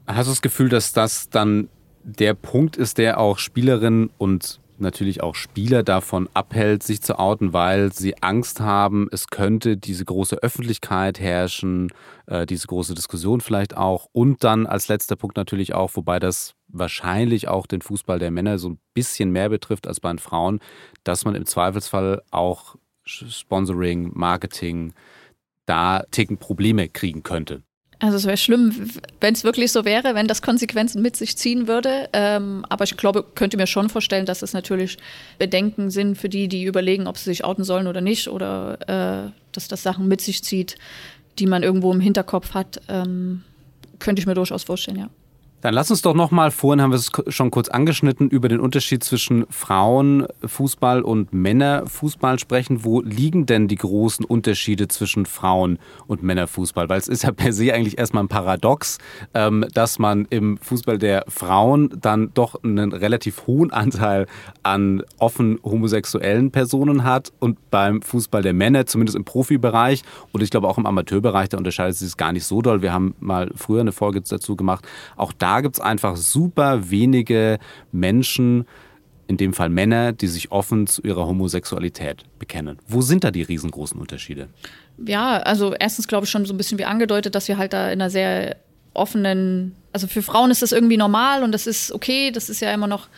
Hast 0.06 0.26
du 0.26 0.32
das 0.32 0.42
Gefühl, 0.42 0.68
dass 0.68 0.92
das 0.92 1.30
dann 1.30 1.68
der 2.04 2.34
Punkt 2.34 2.76
ist, 2.76 2.99
der 2.99 3.18
auch 3.18 3.38
Spielerinnen 3.38 4.11
und 4.18 4.61
natürlich 4.78 5.23
auch 5.23 5.34
Spieler 5.34 5.82
davon 5.82 6.28
abhält, 6.34 6.82
sich 6.82 7.00
zu 7.00 7.18
outen, 7.18 7.52
weil 7.52 7.92
sie 7.92 8.20
Angst 8.23 8.61
haben, 8.61 9.08
es 9.12 9.28
könnte 9.28 9.76
diese 9.76 10.04
große 10.04 10.37
Öffentlichkeit 10.42 11.20
herrschen, 11.20 11.92
äh, 12.26 12.44
diese 12.44 12.66
große 12.66 12.94
Diskussion 12.94 13.40
vielleicht 13.40 13.76
auch. 13.76 14.08
Und 14.12 14.44
dann 14.44 14.66
als 14.66 14.88
letzter 14.88 15.16
Punkt 15.16 15.37
natürlich 15.37 15.75
auch, 15.75 15.92
wobei 15.94 16.18
das 16.18 16.54
wahrscheinlich 16.68 17.49
auch 17.49 17.66
den 17.66 17.82
Fußball 17.82 18.18
der 18.18 18.30
Männer 18.30 18.58
so 18.58 18.70
ein 18.70 18.78
bisschen 18.94 19.30
mehr 19.30 19.49
betrifft 19.49 19.87
als 19.87 20.00
bei 20.00 20.11
den 20.11 20.18
Frauen, 20.18 20.61
dass 21.04 21.25
man 21.25 21.34
im 21.34 21.46
Zweifelsfall 21.46 22.23
auch 22.30 22.76
Sponsoring, 23.04 24.11
Marketing, 24.14 24.92
da 25.66 26.04
Ticken 26.11 26.38
Probleme 26.38 26.88
kriegen 26.88 27.23
könnte. 27.23 27.62
Also 28.00 28.16
es 28.16 28.26
wäre 28.26 28.36
schlimm, 28.36 28.90
wenn 29.20 29.34
es 29.34 29.44
wirklich 29.44 29.72
so 29.72 29.84
wäre, 29.84 30.14
wenn 30.14 30.26
das 30.26 30.42
Konsequenzen 30.42 31.00
mit 31.00 31.16
sich 31.16 31.36
ziehen 31.36 31.68
würde. 31.68 32.08
Ähm, 32.12 32.64
aber 32.68 32.84
ich 32.84 32.96
glaube, 32.96 33.24
könnte 33.34 33.56
mir 33.56 33.66
schon 33.66 33.88
vorstellen, 33.88 34.26
dass 34.26 34.42
es 34.42 34.52
natürlich 34.52 34.98
Bedenken 35.38 35.90
sind 35.90 36.18
für 36.18 36.28
die, 36.28 36.48
die 36.48 36.64
überlegen, 36.64 37.06
ob 37.06 37.16
sie 37.16 37.24
sich 37.24 37.44
outen 37.44 37.64
sollen 37.64 37.86
oder 37.86 38.00
nicht, 38.00 38.28
oder 38.28 38.78
äh, 39.26 39.30
dass 39.52 39.68
das 39.68 39.82
Sachen 39.82 40.08
mit 40.08 40.20
sich 40.20 40.42
zieht, 40.42 40.76
die 41.38 41.46
man 41.46 41.62
irgendwo 41.62 41.92
im 41.92 42.00
Hinterkopf 42.00 42.54
hat. 42.54 42.80
Ähm, 42.88 43.42
könnte 44.00 44.20
ich 44.20 44.26
mir 44.26 44.34
durchaus 44.34 44.64
vorstellen, 44.64 44.98
ja. 44.98 45.08
Dann 45.64 45.73
lass 45.73 45.90
uns 45.90 46.02
doch 46.02 46.12
nochmal, 46.12 46.50
vorhin 46.50 46.83
haben 46.83 46.90
wir 46.90 46.99
es 46.99 47.11
schon 47.28 47.50
kurz 47.50 47.71
angeschnitten, 47.71 48.28
über 48.28 48.50
den 48.50 48.61
Unterschied 48.61 49.02
zwischen 49.02 49.47
Frauenfußball 49.49 51.00
und 51.00 51.33
Männerfußball 51.33 52.38
sprechen. 52.38 52.85
Wo 52.85 53.00
liegen 53.00 53.47
denn 53.47 53.66
die 53.66 53.76
großen 53.76 54.26
Unterschiede 54.26 54.88
zwischen 54.88 55.25
Frauen 55.25 55.78
und 56.06 56.23
Männerfußball? 56.23 56.90
Weil 56.90 56.99
es 56.99 57.09
ist 57.09 57.23
ja 57.23 57.33
per 57.33 57.54
se 57.54 57.73
eigentlich 57.73 57.97
erstmal 57.97 58.25
ein 58.25 58.28
Paradox, 58.28 58.99
ähm, 59.33 59.64
dass 59.73 59.99
man 59.99 60.26
im 60.28 60.59
Fußball 60.59 60.99
der 60.99 61.25
Frauen 61.28 61.99
dann 61.99 62.30
doch 62.35 62.62
einen 62.62 62.92
relativ 62.92 63.47
hohen 63.47 63.71
Anteil 63.73 64.26
an 64.64 65.02
offen 65.16 65.59
homosexuellen 65.64 66.50
Personen 66.50 67.04
hat 67.04 67.33
und 67.40 67.71
beim 67.71 68.02
Fußball 68.02 68.42
der 68.42 68.52
Männer, 68.52 68.85
zumindest 68.85 69.16
im 69.16 69.25
Profibereich 69.25 70.02
und 70.30 70.42
ich 70.42 70.50
glaube 70.50 70.68
auch 70.68 70.76
im 70.76 70.85
Amateurbereich, 70.85 71.49
da 71.49 71.56
unterscheidet 71.56 71.97
sich 71.97 72.09
es 72.09 72.18
gar 72.18 72.35
nicht 72.35 72.44
so 72.44 72.61
doll. 72.61 72.83
Wir 72.83 72.92
haben 72.92 73.14
mal 73.18 73.50
früher 73.56 73.80
eine 73.80 73.92
Folge 73.92 74.21
dazu 74.21 74.56
gemacht. 74.56 74.87
Auch 75.16 75.33
da 75.33 75.53
gibt 75.61 75.76
es 75.76 75.80
einfach 75.80 76.16
super 76.16 76.90
wenige 76.90 77.58
Menschen, 77.92 78.66
in 79.26 79.37
dem 79.37 79.52
Fall 79.54 79.68
Männer, 79.68 80.12
die 80.12 80.26
sich 80.26 80.52
offen 80.52 80.87
zu 80.87 81.02
ihrer 81.02 81.26
Homosexualität 81.26 82.25
bekennen. 82.38 82.78
Wo 82.87 83.00
sind 83.00 83.25
da 83.25 83.30
die 83.30 83.42
riesengroßen 83.42 83.99
Unterschiede? 83.99 84.49
Ja, 85.04 85.38
also 85.38 85.75
erstens 85.75 86.08
glaube 86.08 86.25
ich 86.25 86.30
schon 86.30 86.44
so 86.44 86.52
ein 86.52 86.56
bisschen 86.56 86.78
wie 86.78 86.84
angedeutet, 86.84 87.34
dass 87.34 87.49
wir 87.49 87.58
halt 87.58 87.73
da 87.73 87.87
in 87.87 88.00
einer 88.00 88.11
sehr 88.11 88.56
offenen, 88.92 89.75
also 89.92 90.06
für 90.06 90.23
Frauen 90.23 90.50
ist 90.50 90.62
das 90.62 90.73
irgendwie 90.73 90.96
normal 90.96 91.42
und 91.42 91.52
das 91.52 91.66
ist 91.66 91.90
okay, 91.92 92.30
das 92.30 92.49
ist 92.49 92.61
ja 92.61 92.73
immer 92.73 92.87
noch 92.87 93.08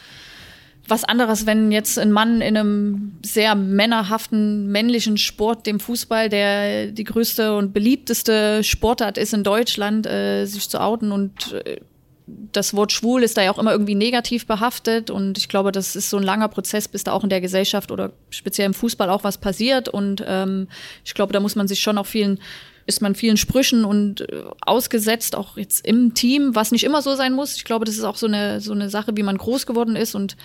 was 0.88 1.04
anderes, 1.04 1.46
wenn 1.46 1.72
jetzt 1.72 1.98
ein 1.98 2.12
Mann 2.12 2.40
in 2.40 2.56
einem 2.56 3.18
sehr 3.24 3.56
männerhaften 3.56 4.68
männlichen 4.68 5.18
Sport, 5.18 5.66
dem 5.66 5.80
Fußball, 5.80 6.28
der 6.28 6.92
die 6.92 7.04
größte 7.04 7.56
und 7.56 7.72
beliebteste 7.72 8.62
Sportart 8.62 9.18
ist 9.18 9.34
in 9.34 9.42
Deutschland, 9.42 10.06
äh, 10.06 10.44
sich 10.44 10.68
zu 10.68 10.80
outen 10.80 11.10
und 11.10 11.52
äh, 11.64 11.80
das 12.26 12.74
Wort 12.74 12.92
schwul 12.92 13.22
ist 13.22 13.36
da 13.36 13.42
ja 13.42 13.52
auch 13.52 13.58
immer 13.58 13.70
irgendwie 13.70 13.94
negativ 13.94 14.46
behaftet 14.46 15.10
und 15.10 15.38
ich 15.38 15.48
glaube, 15.48 15.70
das 15.70 15.94
ist 15.94 16.10
so 16.10 16.16
ein 16.16 16.22
langer 16.24 16.48
Prozess, 16.48 16.88
bis 16.88 17.04
da 17.04 17.12
auch 17.12 17.22
in 17.22 17.30
der 17.30 17.40
Gesellschaft 17.40 17.92
oder 17.92 18.12
speziell 18.30 18.66
im 18.66 18.74
Fußball 18.74 19.10
auch 19.10 19.22
was 19.22 19.38
passiert 19.38 19.88
und 19.88 20.24
ähm, 20.26 20.68
ich 21.04 21.14
glaube, 21.14 21.32
da 21.32 21.40
muss 21.40 21.54
man 21.54 21.68
sich 21.68 21.80
schon 21.80 21.98
auch 21.98 22.06
vielen 22.06 22.40
ist 22.86 23.02
man 23.02 23.14
vielen 23.14 23.36
Sprüchen 23.36 23.84
und 23.84 24.20
äh, 24.20 24.44
ausgesetzt, 24.60 25.34
auch 25.34 25.56
jetzt 25.56 25.84
im 25.84 26.14
Team, 26.14 26.54
was 26.54 26.70
nicht 26.70 26.84
immer 26.84 27.02
so 27.02 27.16
sein 27.16 27.32
muss. 27.32 27.56
Ich 27.56 27.64
glaube, 27.64 27.84
das 27.84 27.96
ist 27.96 28.04
auch 28.04 28.16
so 28.16 28.26
eine, 28.26 28.60
so 28.60 28.72
eine 28.72 28.90
Sache, 28.90 29.16
wie 29.16 29.24
man 29.24 29.36
groß 29.36 29.66
geworden 29.66 29.96
ist 29.96 30.14
und 30.14 30.36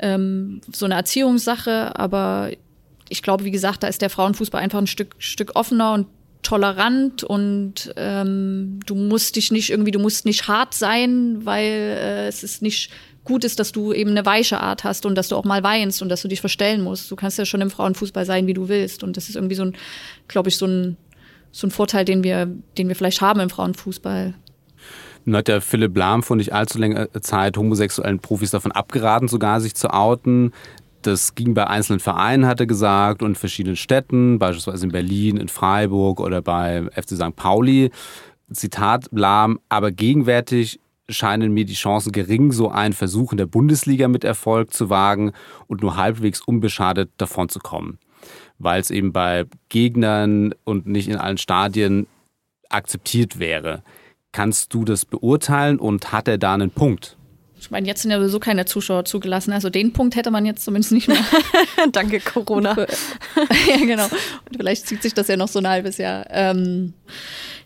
ähm, 0.00 0.60
so 0.72 0.86
eine 0.86 0.94
Erziehungssache. 0.94 1.96
Aber 1.96 2.50
ich 3.08 3.22
glaube, 3.22 3.44
wie 3.44 3.52
gesagt, 3.52 3.84
da 3.84 3.86
ist 3.86 4.02
der 4.02 4.10
Frauenfußball 4.10 4.60
einfach 4.60 4.80
ein 4.80 4.88
Stück, 4.88 5.14
Stück 5.18 5.54
offener 5.54 5.92
und 5.92 6.08
tolerant 6.44 7.24
und 7.24 7.92
ähm, 7.96 8.78
du 8.86 8.94
musst 8.94 9.36
dich 9.36 9.50
nicht 9.50 9.70
irgendwie, 9.70 9.90
du 9.90 9.98
musst 9.98 10.24
nicht 10.24 10.46
hart 10.46 10.74
sein, 10.74 11.44
weil 11.44 11.64
äh, 11.64 12.28
es 12.28 12.44
ist 12.44 12.62
nicht 12.62 12.90
gut 13.24 13.44
ist, 13.44 13.58
dass 13.58 13.72
du 13.72 13.92
eben 13.92 14.10
eine 14.10 14.24
weiche 14.26 14.60
Art 14.60 14.84
hast 14.84 15.06
und 15.06 15.14
dass 15.16 15.28
du 15.28 15.36
auch 15.36 15.44
mal 15.44 15.62
weinst 15.62 16.02
und 16.02 16.10
dass 16.10 16.22
du 16.22 16.28
dich 16.28 16.40
verstellen 16.40 16.82
musst. 16.82 17.10
Du 17.10 17.16
kannst 17.16 17.38
ja 17.38 17.46
schon 17.46 17.62
im 17.62 17.70
Frauenfußball 17.70 18.24
sein, 18.26 18.46
wie 18.46 18.54
du 18.54 18.68
willst. 18.68 19.02
Und 19.02 19.16
das 19.16 19.28
ist 19.28 19.36
irgendwie 19.36 19.54
so 19.54 19.64
ein, 19.64 19.76
glaube 20.28 20.50
ich, 20.50 20.58
so 20.58 20.66
ein, 20.66 20.96
so 21.50 21.66
ein 21.66 21.70
Vorteil, 21.70 22.04
den 22.04 22.22
wir, 22.22 22.46
den 22.76 22.88
wir 22.88 22.94
vielleicht 22.94 23.22
haben 23.22 23.40
im 23.40 23.50
Frauenfußball. 23.50 24.34
Nun 25.24 25.36
hat 25.36 25.48
der 25.48 25.62
Philipp 25.62 25.96
Lahm 25.96 26.22
vor 26.22 26.36
nicht 26.36 26.52
allzu 26.52 26.78
langer 26.78 27.08
Zeit 27.22 27.56
homosexuellen 27.56 28.18
Profis 28.18 28.50
davon 28.50 28.72
abgeraten, 28.72 29.26
sogar 29.26 29.62
sich 29.62 29.74
zu 29.74 29.88
outen. 29.88 30.52
Das 31.04 31.34
ging 31.34 31.52
bei 31.52 31.66
einzelnen 31.66 32.00
Vereinen, 32.00 32.46
hat 32.46 32.60
er 32.60 32.66
gesagt, 32.66 33.22
und 33.22 33.36
verschiedenen 33.36 33.76
Städten, 33.76 34.38
beispielsweise 34.38 34.86
in 34.86 34.92
Berlin, 34.92 35.36
in 35.36 35.48
Freiburg 35.48 36.18
oder 36.18 36.40
bei 36.40 36.82
FC 36.92 37.10
St. 37.10 37.36
Pauli. 37.36 37.90
Zitat 38.50 39.08
Lahm, 39.12 39.60
aber 39.68 39.92
gegenwärtig 39.92 40.80
scheinen 41.10 41.52
mir 41.52 41.66
die 41.66 41.74
Chancen 41.74 42.10
gering, 42.10 42.52
so 42.52 42.70
einen 42.70 42.94
Versuch 42.94 43.32
in 43.32 43.36
der 43.38 43.44
Bundesliga 43.44 44.08
mit 44.08 44.24
Erfolg 44.24 44.72
zu 44.72 44.88
wagen 44.88 45.32
und 45.66 45.82
nur 45.82 45.98
halbwegs 45.98 46.40
unbeschadet 46.40 47.10
davon 47.18 47.50
zu 47.50 47.58
kommen. 47.58 47.98
Weil 48.58 48.80
es 48.80 48.90
eben 48.90 49.12
bei 49.12 49.44
Gegnern 49.68 50.54
und 50.64 50.86
nicht 50.86 51.08
in 51.08 51.16
allen 51.16 51.36
Stadien 51.36 52.06
akzeptiert 52.70 53.38
wäre. 53.38 53.82
Kannst 54.32 54.72
du 54.72 54.86
das 54.86 55.04
beurteilen 55.04 55.78
und 55.78 56.12
hat 56.12 56.28
er 56.28 56.38
da 56.38 56.54
einen 56.54 56.70
Punkt? 56.70 57.18
Ich 57.64 57.70
meine, 57.70 57.86
jetzt 57.86 58.02
sind 58.02 58.10
ja 58.10 58.18
sowieso 58.18 58.40
keine 58.40 58.66
Zuschauer 58.66 59.06
zugelassen. 59.06 59.50
Also 59.52 59.70
den 59.70 59.94
Punkt 59.94 60.16
hätte 60.16 60.30
man 60.30 60.44
jetzt 60.44 60.66
zumindest 60.66 60.92
nicht 60.92 61.08
mehr. 61.08 61.24
Danke, 61.92 62.20
Corona. 62.20 62.76
ja, 63.68 63.76
genau. 63.78 64.04
Und 64.04 64.56
vielleicht 64.58 64.86
zieht 64.86 65.02
sich 65.02 65.14
das 65.14 65.28
ja 65.28 65.38
noch 65.38 65.48
so 65.48 65.60
ein 65.60 65.68
halbes 65.68 65.96
Jahr. 65.96 66.26
Ähm, 66.28 66.92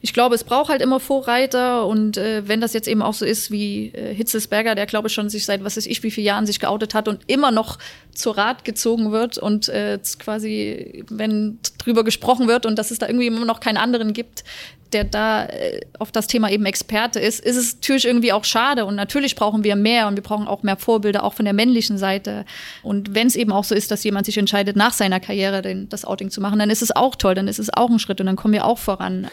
ich 0.00 0.12
glaube, 0.12 0.36
es 0.36 0.44
braucht 0.44 0.68
halt 0.70 0.80
immer 0.80 1.00
Vorreiter 1.00 1.84
und 1.84 2.16
äh, 2.16 2.46
wenn 2.46 2.60
das 2.60 2.72
jetzt 2.74 2.86
eben 2.86 3.02
auch 3.02 3.14
so 3.14 3.24
ist 3.24 3.50
wie 3.50 3.88
äh, 3.88 4.14
Hitzelsberger, 4.14 4.76
der 4.76 4.86
glaube 4.86 5.08
ich 5.08 5.14
schon 5.14 5.28
sich 5.28 5.44
seit 5.44 5.64
was 5.64 5.76
weiß 5.76 5.86
ich 5.86 6.00
wie 6.04 6.12
vielen 6.12 6.26
Jahren 6.26 6.46
sich 6.46 6.60
geoutet 6.60 6.94
hat 6.94 7.08
und 7.08 7.22
immer 7.26 7.50
noch 7.50 7.78
zur 8.14 8.38
Rat 8.38 8.64
gezogen 8.64 9.10
wird 9.10 9.38
und 9.38 9.68
äh, 9.68 9.98
quasi, 10.20 11.04
wenn 11.08 11.58
drüber 11.78 12.04
gesprochen 12.04 12.46
wird 12.46 12.66
und 12.66 12.78
dass 12.78 12.92
es 12.92 12.98
da 12.98 13.08
irgendwie 13.08 13.26
immer 13.26 13.44
noch 13.44 13.58
keinen 13.58 13.76
anderen 13.76 14.12
gibt, 14.12 14.44
der 14.92 15.04
da 15.04 15.46
äh, 15.46 15.80
auf 15.98 16.12
das 16.12 16.26
Thema 16.26 16.50
eben 16.50 16.64
Experte 16.66 17.20
ist, 17.20 17.40
ist 17.40 17.56
es 17.56 17.74
natürlich 17.74 18.04
irgendwie 18.04 18.32
auch 18.32 18.44
schade. 18.44 18.84
Und 18.84 18.94
natürlich 18.94 19.36
brauchen 19.36 19.64
wir 19.64 19.76
mehr 19.76 20.08
und 20.08 20.16
wir 20.16 20.22
brauchen 20.22 20.48
auch 20.48 20.62
mehr 20.62 20.76
Vorbilder, 20.76 21.24
auch 21.24 21.34
von 21.34 21.44
der 21.44 21.54
männlichen 21.54 21.98
Seite. 21.98 22.44
Und 22.82 23.14
wenn 23.14 23.26
es 23.26 23.36
eben 23.36 23.52
auch 23.52 23.64
so 23.64 23.74
ist, 23.74 23.90
dass 23.90 24.04
jemand 24.04 24.26
sich 24.26 24.38
entscheidet, 24.38 24.76
nach 24.76 24.92
seiner 24.92 25.20
Karriere 25.20 25.62
den, 25.62 25.88
das 25.88 26.04
Outing 26.04 26.30
zu 26.30 26.40
machen, 26.40 26.58
dann 26.58 26.70
ist 26.70 26.82
es 26.82 26.94
auch 26.94 27.16
toll, 27.16 27.34
dann 27.34 27.48
ist 27.48 27.58
es 27.58 27.72
auch 27.72 27.90
ein 27.90 27.98
Schritt 27.98 28.20
und 28.20 28.26
dann 28.26 28.36
kommen 28.36 28.54
wir 28.54 28.64
auch 28.64 28.78
voran. 28.78 29.28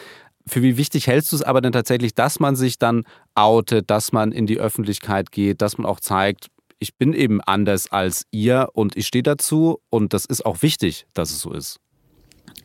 Für 0.47 0.61
wie 0.61 0.77
wichtig 0.77 1.07
hältst 1.07 1.31
du 1.31 1.37
es 1.37 1.41
aber 1.41 1.61
denn 1.61 1.71
tatsächlich, 1.71 2.13
dass 2.13 2.39
man 2.39 2.55
sich 2.55 2.77
dann 2.77 3.03
outet, 3.33 3.89
dass 3.89 4.11
man 4.11 4.31
in 4.31 4.45
die 4.45 4.59
Öffentlichkeit 4.59 5.31
geht, 5.31 5.61
dass 5.61 5.77
man 5.77 5.87
auch 5.87 5.99
zeigt, 5.99 6.47
ich 6.77 6.95
bin 6.95 7.13
eben 7.13 7.41
anders 7.41 7.91
als 7.91 8.25
ihr 8.31 8.69
und 8.73 8.95
ich 8.95 9.07
stehe 9.07 9.23
dazu 9.23 9.79
und 9.89 10.13
das 10.13 10.25
ist 10.25 10.45
auch 10.45 10.61
wichtig, 10.61 11.07
dass 11.13 11.31
es 11.31 11.39
so 11.39 11.51
ist. 11.51 11.79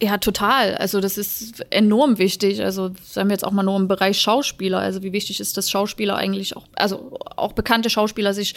Ja, 0.02 0.16
total. 0.16 0.76
Also 0.76 1.00
das 1.00 1.18
ist 1.18 1.60
enorm 1.70 2.18
wichtig. 2.18 2.62
Also 2.62 2.90
sagen 3.04 3.28
wir 3.28 3.34
jetzt 3.34 3.44
auch 3.44 3.50
mal 3.50 3.62
nur 3.62 3.76
im 3.76 3.86
Bereich 3.86 4.18
Schauspieler. 4.18 4.78
Also 4.78 5.02
wie 5.02 5.12
wichtig 5.12 5.40
ist, 5.40 5.56
dass 5.58 5.70
Schauspieler 5.70 6.16
eigentlich 6.16 6.56
auch, 6.56 6.64
also 6.74 7.18
auch 7.36 7.52
bekannte 7.52 7.90
Schauspieler 7.90 8.32
sich, 8.32 8.54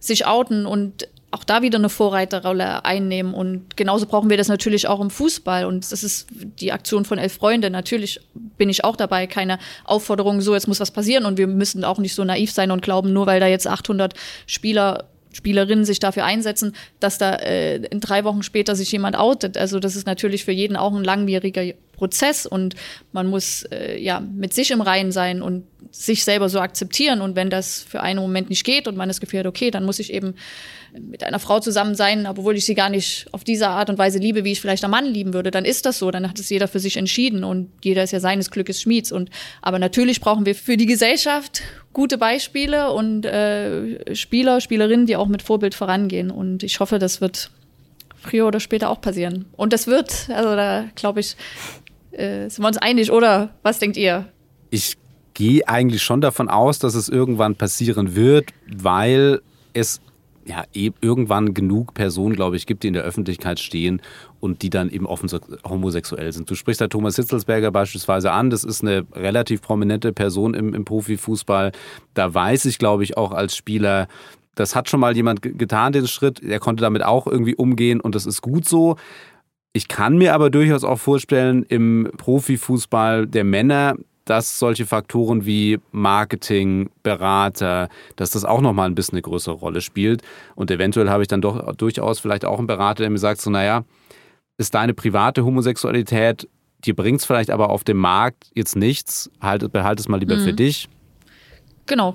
sich 0.00 0.26
outen 0.26 0.66
und 0.66 1.06
auch 1.30 1.44
da 1.44 1.62
wieder 1.62 1.78
eine 1.78 1.90
Vorreiterrolle 1.90 2.84
einnehmen. 2.84 3.34
Und 3.34 3.76
genauso 3.76 4.06
brauchen 4.06 4.30
wir 4.30 4.36
das 4.36 4.48
natürlich 4.48 4.88
auch 4.88 5.00
im 5.00 5.10
Fußball. 5.10 5.64
Und 5.64 5.92
das 5.92 6.02
ist 6.02 6.26
die 6.32 6.72
Aktion 6.72 7.04
von 7.04 7.18
Elf 7.18 7.34
Freunde. 7.34 7.70
Natürlich 7.70 8.20
bin 8.58 8.68
ich 8.68 8.82
auch 8.82 8.96
dabei. 8.96 9.28
Keine 9.28 9.60
Aufforderung, 9.84 10.40
so 10.40 10.54
jetzt 10.54 10.66
muss 10.66 10.80
was 10.80 10.90
passieren. 10.90 11.24
Und 11.24 11.38
wir 11.38 11.46
müssen 11.46 11.84
auch 11.84 11.98
nicht 11.98 12.16
so 12.16 12.24
naiv 12.24 12.50
sein 12.50 12.72
und 12.72 12.82
glauben, 12.82 13.12
nur 13.12 13.26
weil 13.26 13.38
da 13.38 13.46
jetzt 13.46 13.68
800 13.68 14.14
Spieler 14.46 15.04
Spielerinnen 15.32 15.84
sich 15.84 15.98
dafür 15.98 16.24
einsetzen, 16.24 16.74
dass 16.98 17.18
da 17.18 17.34
äh, 17.36 17.76
in 17.76 18.00
drei 18.00 18.24
Wochen 18.24 18.42
später 18.42 18.74
sich 18.74 18.90
jemand 18.92 19.16
outet. 19.16 19.56
Also 19.56 19.78
das 19.78 19.96
ist 19.96 20.06
natürlich 20.06 20.44
für 20.44 20.52
jeden 20.52 20.76
auch 20.76 20.94
ein 20.94 21.04
langwieriger 21.04 21.62
Prozess 22.00 22.46
und 22.46 22.74
man 23.12 23.26
muss 23.26 23.64
äh, 23.64 24.00
ja 24.00 24.20
mit 24.20 24.54
sich 24.54 24.70
im 24.70 24.80
Reinen 24.80 25.12
sein 25.12 25.42
und 25.42 25.64
sich 25.90 26.24
selber 26.24 26.48
so 26.48 26.58
akzeptieren. 26.60 27.20
Und 27.20 27.36
wenn 27.36 27.50
das 27.50 27.82
für 27.82 28.00
einen 28.00 28.20
Moment 28.20 28.48
nicht 28.48 28.64
geht 28.64 28.88
und 28.88 28.96
man 28.96 29.08
das 29.08 29.20
Gefühl 29.20 29.40
hat, 29.40 29.46
okay, 29.46 29.70
dann 29.70 29.84
muss 29.84 29.98
ich 29.98 30.14
eben 30.14 30.34
mit 30.98 31.22
einer 31.22 31.38
Frau 31.38 31.60
zusammen 31.60 31.94
sein, 31.94 32.26
obwohl 32.26 32.56
ich 32.56 32.64
sie 32.64 32.74
gar 32.74 32.88
nicht 32.88 33.26
auf 33.32 33.44
diese 33.44 33.68
Art 33.68 33.90
und 33.90 33.98
Weise 33.98 34.18
liebe, 34.18 34.44
wie 34.44 34.52
ich 34.52 34.62
vielleicht 34.62 34.82
einen 34.82 34.92
Mann 34.92 35.04
lieben 35.04 35.34
würde, 35.34 35.50
dann 35.50 35.66
ist 35.66 35.84
das 35.84 35.98
so. 35.98 36.10
Dann 36.10 36.26
hat 36.26 36.38
es 36.38 36.48
jeder 36.48 36.68
für 36.68 36.80
sich 36.80 36.96
entschieden 36.96 37.44
und 37.44 37.70
jeder 37.84 38.02
ist 38.02 38.12
ja 38.12 38.20
seines 38.20 38.50
Glückes 38.50 38.80
Schmieds. 38.80 39.12
Und 39.12 39.28
aber 39.60 39.78
natürlich 39.78 40.22
brauchen 40.22 40.46
wir 40.46 40.54
für 40.54 40.78
die 40.78 40.86
Gesellschaft 40.86 41.60
gute 41.92 42.16
Beispiele 42.16 42.92
und 42.92 43.26
äh, 43.26 44.14
Spieler, 44.16 44.62
Spielerinnen, 44.62 45.04
die 45.04 45.16
auch 45.16 45.28
mit 45.28 45.42
Vorbild 45.42 45.74
vorangehen. 45.74 46.30
Und 46.30 46.62
ich 46.62 46.80
hoffe, 46.80 46.98
das 46.98 47.20
wird 47.20 47.50
früher 48.20 48.46
oder 48.46 48.60
später 48.60 48.90
auch 48.90 49.00
passieren. 49.00 49.46
Und 49.56 49.72
das 49.72 49.86
wird, 49.86 50.28
also 50.30 50.54
da 50.54 50.84
glaube 50.94 51.20
ich, 51.20 51.36
äh, 52.12 52.48
sind 52.48 52.62
wir 52.62 52.68
uns 52.68 52.78
einig, 52.78 53.12
oder? 53.12 53.50
Was 53.62 53.78
denkt 53.78 53.96
ihr? 53.96 54.26
Ich 54.70 54.96
gehe 55.34 55.66
eigentlich 55.68 56.02
schon 56.02 56.20
davon 56.20 56.48
aus, 56.48 56.78
dass 56.78 56.94
es 56.94 57.08
irgendwann 57.08 57.54
passieren 57.54 58.14
wird, 58.14 58.50
weil 58.66 59.40
es 59.72 60.00
ja, 60.44 60.64
eben 60.72 60.96
irgendwann 61.00 61.54
genug 61.54 61.94
Personen, 61.94 62.34
glaube 62.34 62.56
ich, 62.56 62.66
gibt, 62.66 62.82
die 62.82 62.88
in 62.88 62.94
der 62.94 63.04
Öffentlichkeit 63.04 63.60
stehen 63.60 64.02
und 64.40 64.62
die 64.62 64.70
dann 64.70 64.90
eben 64.90 65.06
offen 65.06 65.30
homosexuell 65.68 66.32
sind. 66.32 66.50
Du 66.50 66.54
sprichst 66.54 66.80
da 66.80 66.88
Thomas 66.88 67.16
Hitzelsberger 67.16 67.70
beispielsweise 67.70 68.32
an. 68.32 68.50
Das 68.50 68.64
ist 68.64 68.82
eine 68.82 69.06
relativ 69.12 69.62
prominente 69.62 70.12
Person 70.12 70.54
im, 70.54 70.74
im 70.74 70.84
Profifußball. 70.84 71.72
Da 72.14 72.34
weiß 72.34 72.64
ich, 72.64 72.78
glaube 72.78 73.04
ich, 73.04 73.16
auch 73.16 73.32
als 73.32 73.54
Spieler, 73.54 74.08
das 74.54 74.74
hat 74.74 74.88
schon 74.88 75.00
mal 75.00 75.14
jemand 75.14 75.42
getan, 75.42 75.92
den 75.92 76.08
Schritt. 76.08 76.42
Er 76.42 76.58
konnte 76.58 76.82
damit 76.82 77.04
auch 77.04 77.26
irgendwie 77.26 77.54
umgehen 77.54 78.00
und 78.00 78.14
das 78.14 78.26
ist 78.26 78.42
gut 78.42 78.68
so. 78.68 78.96
Ich 79.72 79.88
kann 79.88 80.18
mir 80.18 80.34
aber 80.34 80.50
durchaus 80.50 80.82
auch 80.84 80.98
vorstellen, 80.98 81.62
im 81.62 82.10
Profifußball 82.16 83.26
der 83.26 83.44
Männer 83.44 83.96
dass 84.30 84.60
solche 84.60 84.86
Faktoren 84.86 85.44
wie 85.44 85.80
Marketing, 85.90 86.88
Berater, 87.02 87.88
dass 88.14 88.30
das 88.30 88.44
auch 88.44 88.60
nochmal 88.60 88.88
ein 88.88 88.94
bisschen 88.94 89.14
eine 89.14 89.22
größere 89.22 89.56
Rolle 89.56 89.80
spielt. 89.80 90.22
Und 90.54 90.70
eventuell 90.70 91.10
habe 91.10 91.22
ich 91.22 91.28
dann 91.28 91.40
doch 91.40 91.74
durchaus 91.74 92.20
vielleicht 92.20 92.44
auch 92.44 92.58
einen 92.58 92.68
Berater, 92.68 93.02
der 93.02 93.10
mir 93.10 93.18
sagt, 93.18 93.40
so, 93.40 93.50
naja, 93.50 93.84
ist 94.56 94.74
deine 94.74 94.94
private 94.94 95.44
Homosexualität, 95.44 96.48
dir 96.84 96.94
bringt 96.94 97.20
es 97.20 97.26
vielleicht 97.26 97.50
aber 97.50 97.70
auf 97.70 97.82
dem 97.82 97.96
Markt 97.96 98.52
jetzt 98.54 98.76
nichts, 98.76 99.30
halt, 99.40 99.72
behalte 99.72 100.00
es 100.00 100.08
mal 100.08 100.20
lieber 100.20 100.36
mhm. 100.36 100.44
für 100.44 100.52
dich. 100.52 100.88
Genau. 101.86 102.14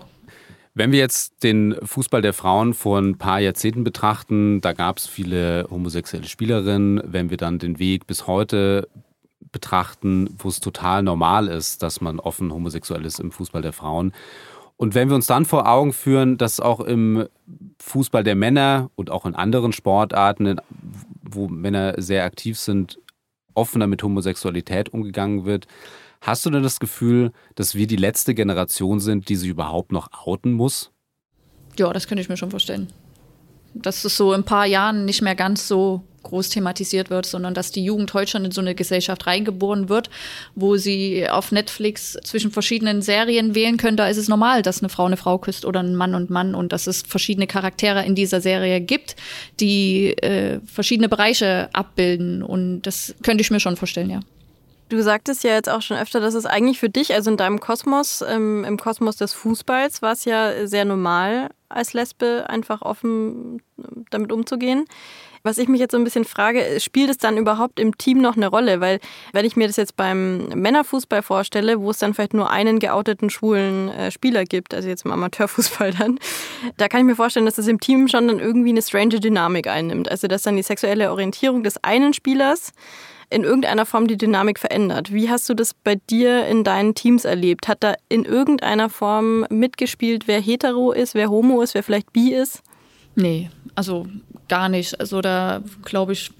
Wenn 0.77 0.91
wir 0.91 0.99
jetzt 0.99 1.41
den 1.41 1.77
Fußball 1.81 2.21
der 2.21 2.33
Frauen 2.33 2.73
vor 2.73 2.99
ein 2.99 3.17
paar 3.17 3.39
Jahrzehnten 3.39 3.85
betrachten, 3.85 4.59
da 4.59 4.73
gab 4.73 4.97
es 4.97 5.07
viele 5.07 5.67
homosexuelle 5.71 6.27
Spielerinnen. 6.27 7.01
Wenn 7.05 7.29
wir 7.29 7.37
dann 7.37 7.59
den 7.59 7.79
Weg 7.79 8.07
bis 8.07 8.27
heute 8.27 8.89
betrachten, 9.53 10.35
wo 10.37 10.49
es 10.49 10.59
total 10.59 11.01
normal 11.01 11.47
ist, 11.47 11.81
dass 11.81 12.01
man 12.01 12.19
offen 12.19 12.51
homosexuell 12.51 13.05
ist 13.05 13.21
im 13.21 13.31
Fußball 13.31 13.61
der 13.61 13.71
Frauen. 13.71 14.11
Und 14.75 14.95
wenn 14.95 15.07
wir 15.07 15.15
uns 15.15 15.27
dann 15.27 15.45
vor 15.45 15.65
Augen 15.65 15.93
führen, 15.93 16.37
dass 16.37 16.59
auch 16.59 16.81
im 16.81 17.29
Fußball 17.79 18.25
der 18.25 18.35
Männer 18.35 18.91
und 18.95 19.09
auch 19.09 19.25
in 19.25 19.33
anderen 19.33 19.71
Sportarten, 19.71 20.57
wo 21.21 21.47
Männer 21.47 21.93
sehr 22.01 22.25
aktiv 22.25 22.59
sind, 22.59 22.99
offener 23.53 23.87
mit 23.87 24.03
Homosexualität 24.03 24.89
umgegangen 24.89 25.45
wird, 25.45 25.67
hast 26.21 26.45
du 26.45 26.49
denn 26.49 26.63
das 26.63 26.79
Gefühl, 26.79 27.31
dass 27.55 27.75
wir 27.75 27.87
die 27.87 27.95
letzte 27.95 28.33
Generation 28.33 28.99
sind, 28.99 29.29
die 29.29 29.35
sich 29.35 29.49
überhaupt 29.49 29.91
noch 29.91 30.09
outen 30.25 30.53
muss? 30.53 30.91
Ja, 31.77 31.91
das 31.91 32.07
könnte 32.07 32.21
ich 32.21 32.29
mir 32.29 32.37
schon 32.37 32.51
vorstellen. 32.51 32.87
Dass 33.73 34.05
es 34.05 34.15
so 34.15 34.33
in 34.33 34.41
ein 34.41 34.45
paar 34.45 34.65
Jahren 34.65 35.05
nicht 35.05 35.21
mehr 35.21 35.35
ganz 35.35 35.67
so 35.67 36.03
groß 36.25 36.49
thematisiert 36.49 37.09
wird, 37.09 37.25
sondern 37.25 37.53
dass 37.53 37.71
die 37.71 37.85
Jugend 37.85 38.13
heute 38.13 38.31
schon 38.31 38.45
in 38.45 38.51
so 38.51 38.61
eine 38.61 38.75
Gesellschaft 38.75 39.25
reingeboren 39.25 39.89
wird, 39.89 40.09
wo 40.55 40.75
sie 40.75 41.29
auf 41.29 41.51
Netflix 41.51 42.17
zwischen 42.23 42.51
verschiedenen 42.51 43.01
Serien 43.01 43.55
wählen 43.55 43.77
können. 43.77 43.95
Da 43.95 44.09
ist 44.09 44.17
es 44.17 44.27
normal, 44.27 44.61
dass 44.61 44.81
eine 44.81 44.89
Frau 44.89 45.05
eine 45.05 45.17
Frau 45.17 45.37
küsst 45.37 45.65
oder 45.65 45.81
ein 45.81 45.95
Mann 45.95 46.15
und 46.15 46.29
Mann 46.29 46.55
und 46.55 46.73
dass 46.73 46.87
es 46.87 47.03
verschiedene 47.03 47.47
Charaktere 47.47 48.03
in 48.05 48.15
dieser 48.15 48.41
Serie 48.41 48.81
gibt, 48.81 49.15
die 49.59 50.17
äh, 50.17 50.59
verschiedene 50.65 51.07
Bereiche 51.07 51.69
abbilden. 51.73 52.43
Und 52.43 52.81
das 52.81 53.15
könnte 53.23 53.41
ich 53.41 53.51
mir 53.51 53.59
schon 53.59 53.77
vorstellen, 53.77 54.09
ja. 54.09 54.19
Du 54.87 55.01
sagtest 55.01 55.43
ja 55.43 55.53
jetzt 55.53 55.69
auch 55.69 55.81
schon 55.81 55.97
öfter, 55.97 56.19
dass 56.19 56.35
es 56.35 56.45
eigentlich 56.45 56.79
für 56.79 56.89
dich, 56.89 57.13
also 57.13 57.31
in 57.31 57.37
deinem 57.37 57.59
Kosmos, 57.59 58.23
ähm, 58.27 58.63
im 58.63 58.77
Kosmos 58.77 59.17
des 59.17 59.33
Fußballs, 59.33 60.03
war 60.03 60.11
es 60.11 60.25
ja 60.25 60.67
sehr 60.67 60.85
normal, 60.85 61.49
als 61.69 61.93
Lesbe 61.93 62.45
einfach 62.47 62.83
offen 62.83 63.63
damit 64.11 64.31
umzugehen. 64.31 64.85
Was 65.41 65.57
ich 65.59 65.67
mich 65.67 65.79
jetzt 65.79 65.91
so 65.91 65.97
ein 65.97 66.03
bisschen 66.03 66.25
frage, 66.25 66.79
spielt 66.79 67.09
es 67.09 67.17
dann 67.17 67.37
überhaupt 67.37 67.79
im 67.79 67.97
Team 67.97 68.19
noch 68.19 68.35
eine 68.35 68.47
Rolle? 68.47 68.79
Weil 68.79 68.99
wenn 69.31 69.45
ich 69.45 69.55
mir 69.55 69.67
das 69.67 69.75
jetzt 69.75 69.95
beim 69.95 70.47
Männerfußball 70.47 71.21
vorstelle, 71.21 71.79
wo 71.79 71.91
es 71.91 71.99
dann 71.99 72.15
vielleicht 72.15 72.33
nur 72.33 72.49
einen 72.49 72.79
geouteten 72.79 73.29
schwulen 73.29 73.89
äh, 73.89 74.11
Spieler 74.11 74.43
gibt, 74.43 74.73
also 74.73 74.87
jetzt 74.87 75.05
im 75.05 75.11
Amateurfußball 75.11 75.93
dann, 75.93 76.19
da 76.77 76.87
kann 76.87 77.01
ich 77.01 77.05
mir 77.05 77.15
vorstellen, 77.15 77.45
dass 77.45 77.55
das 77.55 77.67
im 77.67 77.79
Team 77.79 78.07
schon 78.07 78.27
dann 78.27 78.39
irgendwie 78.39 78.69
eine 78.69 78.81
strange 78.81 79.19
Dynamik 79.19 79.67
einnimmt. 79.67 80.09
Also 80.09 80.27
dass 80.27 80.43
dann 80.43 80.55
die 80.55 80.63
sexuelle 80.63 81.11
Orientierung 81.11 81.63
des 81.63 81.83
einen 81.83 82.13
Spielers 82.13 82.71
in 83.29 83.43
irgendeiner 83.43 83.85
Form 83.85 84.07
die 84.07 84.17
Dynamik 84.17 84.59
verändert. 84.59 85.13
Wie 85.13 85.29
hast 85.29 85.49
du 85.49 85.53
das 85.53 85.73
bei 85.73 85.95
dir 86.09 86.45
in 86.47 86.63
deinen 86.63 86.95
Teams 86.95 87.25
erlebt? 87.25 87.67
Hat 87.67 87.83
da 87.83 87.95
in 88.09 88.25
irgendeiner 88.25 88.89
Form 88.89 89.45
mitgespielt, 89.49 90.27
wer 90.27 90.41
hetero 90.41 90.91
ist, 90.91 91.15
wer 91.15 91.29
homo 91.29 91.61
ist, 91.61 91.73
wer 91.73 91.83
vielleicht 91.83 92.13
bi 92.13 92.33
ist? 92.33 92.61
Nee, 93.15 93.49
also 93.75 94.07
gar 94.47 94.69
nicht. 94.69 94.99
Also 94.99 95.21
da 95.21 95.61
glaube 95.83 96.13
ich, 96.13 96.31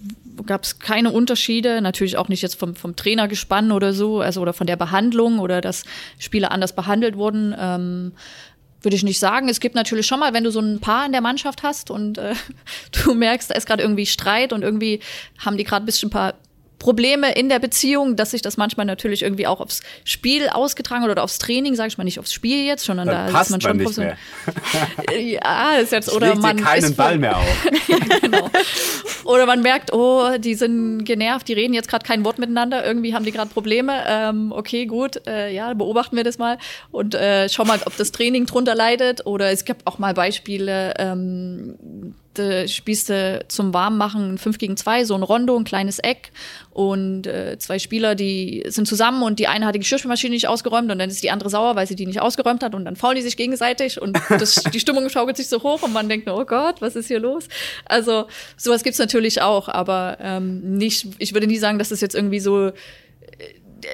gab 0.46 0.64
es 0.64 0.80
keine 0.80 1.12
Unterschiede. 1.12 1.82
Natürlich 1.82 2.18
auch 2.18 2.28
nicht 2.28 2.42
jetzt 2.42 2.60
vom, 2.60 2.76
vom 2.76 2.96
Trainer 2.96 3.28
gespannt 3.28 3.72
oder 3.72 3.94
so, 3.94 4.20
also 4.20 4.42
oder 4.42 4.54
von 4.54 4.68
der 4.68 4.76
Behandlung 4.76 5.40
oder 5.40 5.62
dass 5.62 5.84
Spieler 6.20 6.52
anders 6.52 6.76
behandelt 6.76 7.18
wurden. 7.18 7.56
Ähm, 7.58 8.12
würde 8.82 8.96
ich 8.96 9.04
nicht 9.04 9.20
sagen. 9.20 9.50
Es 9.50 9.60
gibt 9.60 9.76
natürlich 9.76 10.06
schon 10.06 10.20
mal, 10.20 10.34
wenn 10.34 10.44
du 10.44 10.52
so 10.52 10.60
ein 10.60 10.80
Paar 10.80 11.06
in 11.06 11.12
der 11.12 11.22
Mannschaft 11.22 11.64
hast 11.64 11.90
und 11.90 12.18
äh, 12.20 12.36
du 13.04 13.16
merkst, 13.16 13.50
da 13.50 13.56
ist 13.56 13.66
gerade 13.66 13.82
irgendwie 13.82 14.06
Streit 14.06 14.54
und 14.54 14.62
irgendwie 14.62 15.02
haben 15.40 15.58
die 15.58 15.64
gerade 15.64 15.84
ein 15.84 15.88
bisschen 15.88 16.08
ein 16.08 16.12
paar 16.12 16.36
Probleme 16.86 17.32
in 17.32 17.50
der 17.50 17.58
Beziehung, 17.58 18.16
dass 18.16 18.30
sich 18.30 18.44
das 18.44 18.58
manchmal 18.58 18.86
natürlich 18.86 19.24
irgendwie 19.24 19.48
auch 19.48 19.60
aufs 19.60 19.82
Spiel 20.04 20.50
ausgetragen 20.50 21.04
oder 21.04 21.24
aufs 21.24 21.40
Training, 21.40 21.74
sage 21.74 21.88
ich 21.88 21.98
mal 21.98 22.04
nicht 22.04 22.20
aufs 22.20 22.32
Spiel 22.32 22.64
jetzt, 22.64 22.86
sondern 22.86 23.08
Dann 23.08 23.34
da 23.34 23.42
ist 23.42 23.50
man 23.50 23.60
schon 23.60 23.78
nicht 23.78 23.98
mehr. 23.98 24.16
ja, 25.20 25.78
ist 25.82 25.92
jetzt 25.92 26.14
oder 26.14 26.36
man 26.36 26.58
keinen 26.58 26.84
ist 26.84 26.96
Ball 26.96 27.18
mehr 27.18 27.38
auf. 27.38 27.66
ja, 27.88 27.98
genau. 28.22 28.52
Oder 29.24 29.48
man 29.48 29.64
merkt, 29.64 29.94
oh, 29.94 30.38
die 30.38 30.54
sind 30.54 31.06
genervt, 31.06 31.48
die 31.48 31.54
reden 31.54 31.74
jetzt 31.74 31.88
gerade 31.88 32.06
kein 32.06 32.24
Wort 32.24 32.38
miteinander, 32.38 32.86
irgendwie 32.86 33.16
haben 33.16 33.26
die 33.26 33.32
gerade 33.32 33.50
Probleme. 33.50 34.04
Ähm, 34.08 34.52
okay, 34.52 34.86
gut, 34.86 35.26
äh, 35.26 35.52
ja, 35.52 35.74
beobachten 35.74 36.16
wir 36.16 36.24
das 36.24 36.38
mal 36.38 36.60
und 36.92 37.16
äh, 37.16 37.50
schau 37.50 37.66
mal, 37.66 37.80
ob 37.84 37.98
das 37.98 38.12
Training 38.12 38.46
drunter 38.46 38.76
leidet. 38.76 39.26
Oder 39.26 39.50
es 39.50 39.66
gibt 39.66 39.88
auch 39.88 39.98
mal 39.98 40.14
Beispiele. 40.14 40.94
Ähm, 41.00 42.14
äh, 42.40 42.68
spielst 42.68 43.10
du 43.10 43.44
zum 43.48 43.74
Warmmachen 43.74 44.38
5 44.38 44.58
gegen 44.58 44.78
2, 44.78 45.06
so 45.06 45.16
ein 45.16 45.24
Rondo, 45.24 45.58
ein 45.58 45.64
kleines 45.64 46.00
Eck 46.00 46.32
und 46.72 47.28
äh, 47.28 47.58
zwei 47.58 47.80
Spieler, 47.80 48.16
die 48.16 48.64
sind 48.68 48.88
zusammen 48.88 49.24
und 49.24 49.40
die 49.40 49.48
eine 49.48 49.66
hat 49.66 49.76
die 49.76 49.80
Geschirrspülmaschine 49.80 50.34
nicht 50.34 50.48
ausgeräumt 50.48 50.92
und 50.92 51.00
dann 51.00 51.10
ist 51.10 51.24
die 51.24 51.32
andere 51.32 51.50
sauer, 51.50 51.76
weil 51.76 51.88
sie 51.88 51.96
die 51.96 52.06
nicht 52.06 52.22
ausgeräumt 52.22 52.64
hat 52.64 52.76
und 52.76 52.86
dann 52.86 52.96
faulen 52.96 53.16
die 53.16 53.22
sich 53.22 53.38
gegenseitig 53.38 54.02
und 54.02 54.18
das, 54.30 54.56
die 54.74 54.80
Stimmung 54.80 55.10
schaukelt 55.10 55.38
sich 55.38 55.48
so 55.48 55.64
hoch 55.64 55.84
und 55.84 55.94
man 55.94 56.10
denkt, 56.10 56.28
oh 56.30 56.46
Gott, 56.46 56.82
was 56.82 56.96
ist 56.96 57.08
hier 57.08 57.20
los? 57.20 57.48
Also 57.86 58.26
sowas 58.58 58.84
gibt's 58.84 59.00
natürlich 59.00 59.42
auch, 59.42 59.68
aber 59.70 60.18
ähm, 60.20 60.78
nicht, 60.78 61.08
ich 61.20 61.34
würde 61.34 61.48
nie 61.48 61.58
sagen, 61.58 61.80
dass 61.80 61.90
das 61.90 62.02
jetzt 62.02 62.16
irgendwie 62.16 62.40
so 62.40 62.72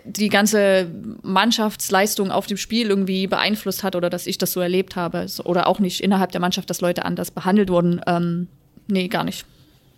die 0.05 0.29
ganze 0.29 0.89
Mannschaftsleistung 1.23 2.31
auf 2.31 2.47
dem 2.47 2.57
Spiel 2.57 2.89
irgendwie 2.89 3.27
beeinflusst 3.27 3.83
hat 3.83 3.95
oder 3.95 4.09
dass 4.09 4.27
ich 4.27 4.37
das 4.37 4.51
so 4.51 4.59
erlebt 4.59 4.95
habe. 4.95 5.25
Oder 5.43 5.67
auch 5.67 5.79
nicht 5.79 6.01
innerhalb 6.01 6.31
der 6.31 6.41
Mannschaft, 6.41 6.69
dass 6.69 6.81
Leute 6.81 7.05
anders 7.05 7.31
behandelt 7.31 7.69
wurden. 7.69 8.01
Ähm, 8.07 8.47
nee, 8.87 9.07
gar 9.07 9.23
nicht. 9.23 9.45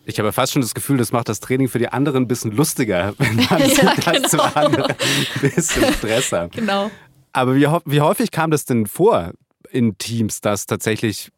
Ich 0.06 0.20
habe 0.20 0.34
fast 0.34 0.54
schon 0.54 0.62
das 0.62 0.74
Gefühl, 0.74 0.98
das 0.98 1.12
macht 1.12 1.30
das 1.30 1.40
Training 1.40 1.70
für 1.70 1.80
die 1.80 1.88
anderen 1.88 2.24
ein 2.24 2.28
bisschen 2.28 2.52
lustiger, 2.52 3.14
wenn 3.18 3.36
man 3.36 3.48
ja, 3.60 3.96
das 3.96 4.32
genau. 4.32 4.44
anderen 4.56 4.92
ein 4.92 5.42
bisschen 5.42 5.94
Stress 5.94 6.32
hat. 6.32 6.52
Genau. 6.52 6.92
Aber 7.32 7.56
wie, 7.56 7.68
wie 7.86 8.02
häufig 8.02 8.32
kam 8.32 8.52
das 8.52 8.66
denn 8.66 8.86
vor 8.86 9.32
in 9.72 9.98
Teams, 9.98 10.42
dass 10.42 10.66
tatsächlich 10.66 11.32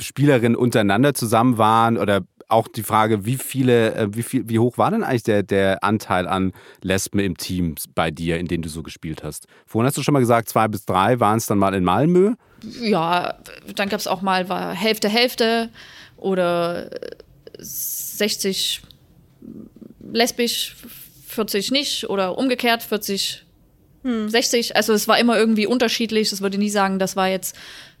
Spielerinnen 0.00 0.56
untereinander 0.56 1.14
zusammen 1.14 1.58
waren 1.58 1.98
oder 1.98 2.22
auch 2.48 2.68
die 2.68 2.82
Frage, 2.82 3.24
wie 3.24 3.36
viele, 3.36 3.94
äh, 3.94 4.08
wie 4.12 4.22
viel, 4.22 4.48
wie 4.48 4.58
hoch 4.58 4.78
war 4.78 4.90
denn 4.90 5.02
eigentlich 5.02 5.24
der, 5.24 5.42
der 5.42 5.82
Anteil 5.82 6.28
an 6.28 6.52
Lesben 6.82 7.18
im 7.18 7.36
Team 7.36 7.74
bei 7.94 8.10
dir, 8.10 8.38
in 8.38 8.46
denen 8.46 8.62
du 8.62 8.68
so 8.68 8.82
gespielt 8.82 9.24
hast? 9.24 9.46
Vorhin 9.66 9.86
hast 9.86 9.96
du 9.96 10.02
schon 10.02 10.12
mal 10.12 10.20
gesagt, 10.20 10.48
zwei 10.48 10.68
bis 10.68 10.84
drei 10.84 11.18
waren 11.18 11.38
es 11.38 11.46
dann 11.46 11.58
mal 11.58 11.74
in 11.74 11.84
Malmö. 11.84 12.34
Ja, 12.80 13.34
dann 13.74 13.88
gab 13.88 14.00
es 14.00 14.06
auch 14.06 14.22
mal 14.22 14.48
war 14.48 14.74
Hälfte, 14.74 15.08
Hälfte 15.08 15.70
oder 16.16 16.90
60 17.58 18.82
lesbisch, 20.12 20.76
40 21.26 21.70
nicht 21.72 22.08
oder 22.08 22.38
umgekehrt 22.38 22.82
40, 22.82 23.44
hm. 24.02 24.28
60. 24.28 24.76
Also 24.76 24.92
es 24.92 25.08
war 25.08 25.18
immer 25.18 25.36
irgendwie 25.36 25.66
unterschiedlich. 25.66 26.30
Das 26.30 26.40
würde 26.40 26.58
nie 26.58 26.70
sagen, 26.70 26.98
das 26.98 27.16
war 27.16 27.28
jetzt 27.28 27.56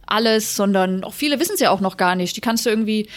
alles, 0.06 0.54
sondern 0.54 1.04
auch 1.04 1.14
viele 1.14 1.40
wissen 1.40 1.54
es 1.54 1.60
ja 1.60 1.70
auch 1.70 1.80
noch 1.80 1.96
gar 1.96 2.14
nicht. 2.14 2.36
Die 2.36 2.40
kannst 2.40 2.64
du 2.64 2.70
irgendwie 2.70 3.08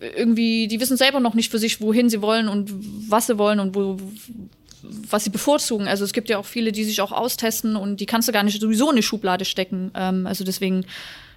irgendwie, 0.00 0.68
die 0.68 0.80
wissen 0.80 0.96
selber 0.96 1.20
noch 1.20 1.34
nicht 1.34 1.50
für 1.50 1.58
sich, 1.58 1.80
wohin 1.80 2.08
sie 2.08 2.22
wollen 2.22 2.48
und 2.48 2.72
was 3.08 3.26
sie 3.26 3.38
wollen 3.38 3.60
und 3.60 3.74
wo, 3.74 3.98
was 4.82 5.24
sie 5.24 5.30
bevorzugen. 5.30 5.88
Also 5.88 6.04
es 6.04 6.12
gibt 6.12 6.28
ja 6.28 6.38
auch 6.38 6.46
viele, 6.46 6.72
die 6.72 6.84
sich 6.84 7.00
auch 7.00 7.12
austesten 7.12 7.76
und 7.76 8.00
die 8.00 8.06
kannst 8.06 8.28
du 8.28 8.32
gar 8.32 8.42
nicht 8.42 8.60
sowieso 8.60 8.86
in 8.86 8.92
eine 8.92 9.02
Schublade 9.02 9.44
stecken. 9.44 9.90
Ähm, 9.94 10.26
also 10.26 10.44
deswegen 10.44 10.84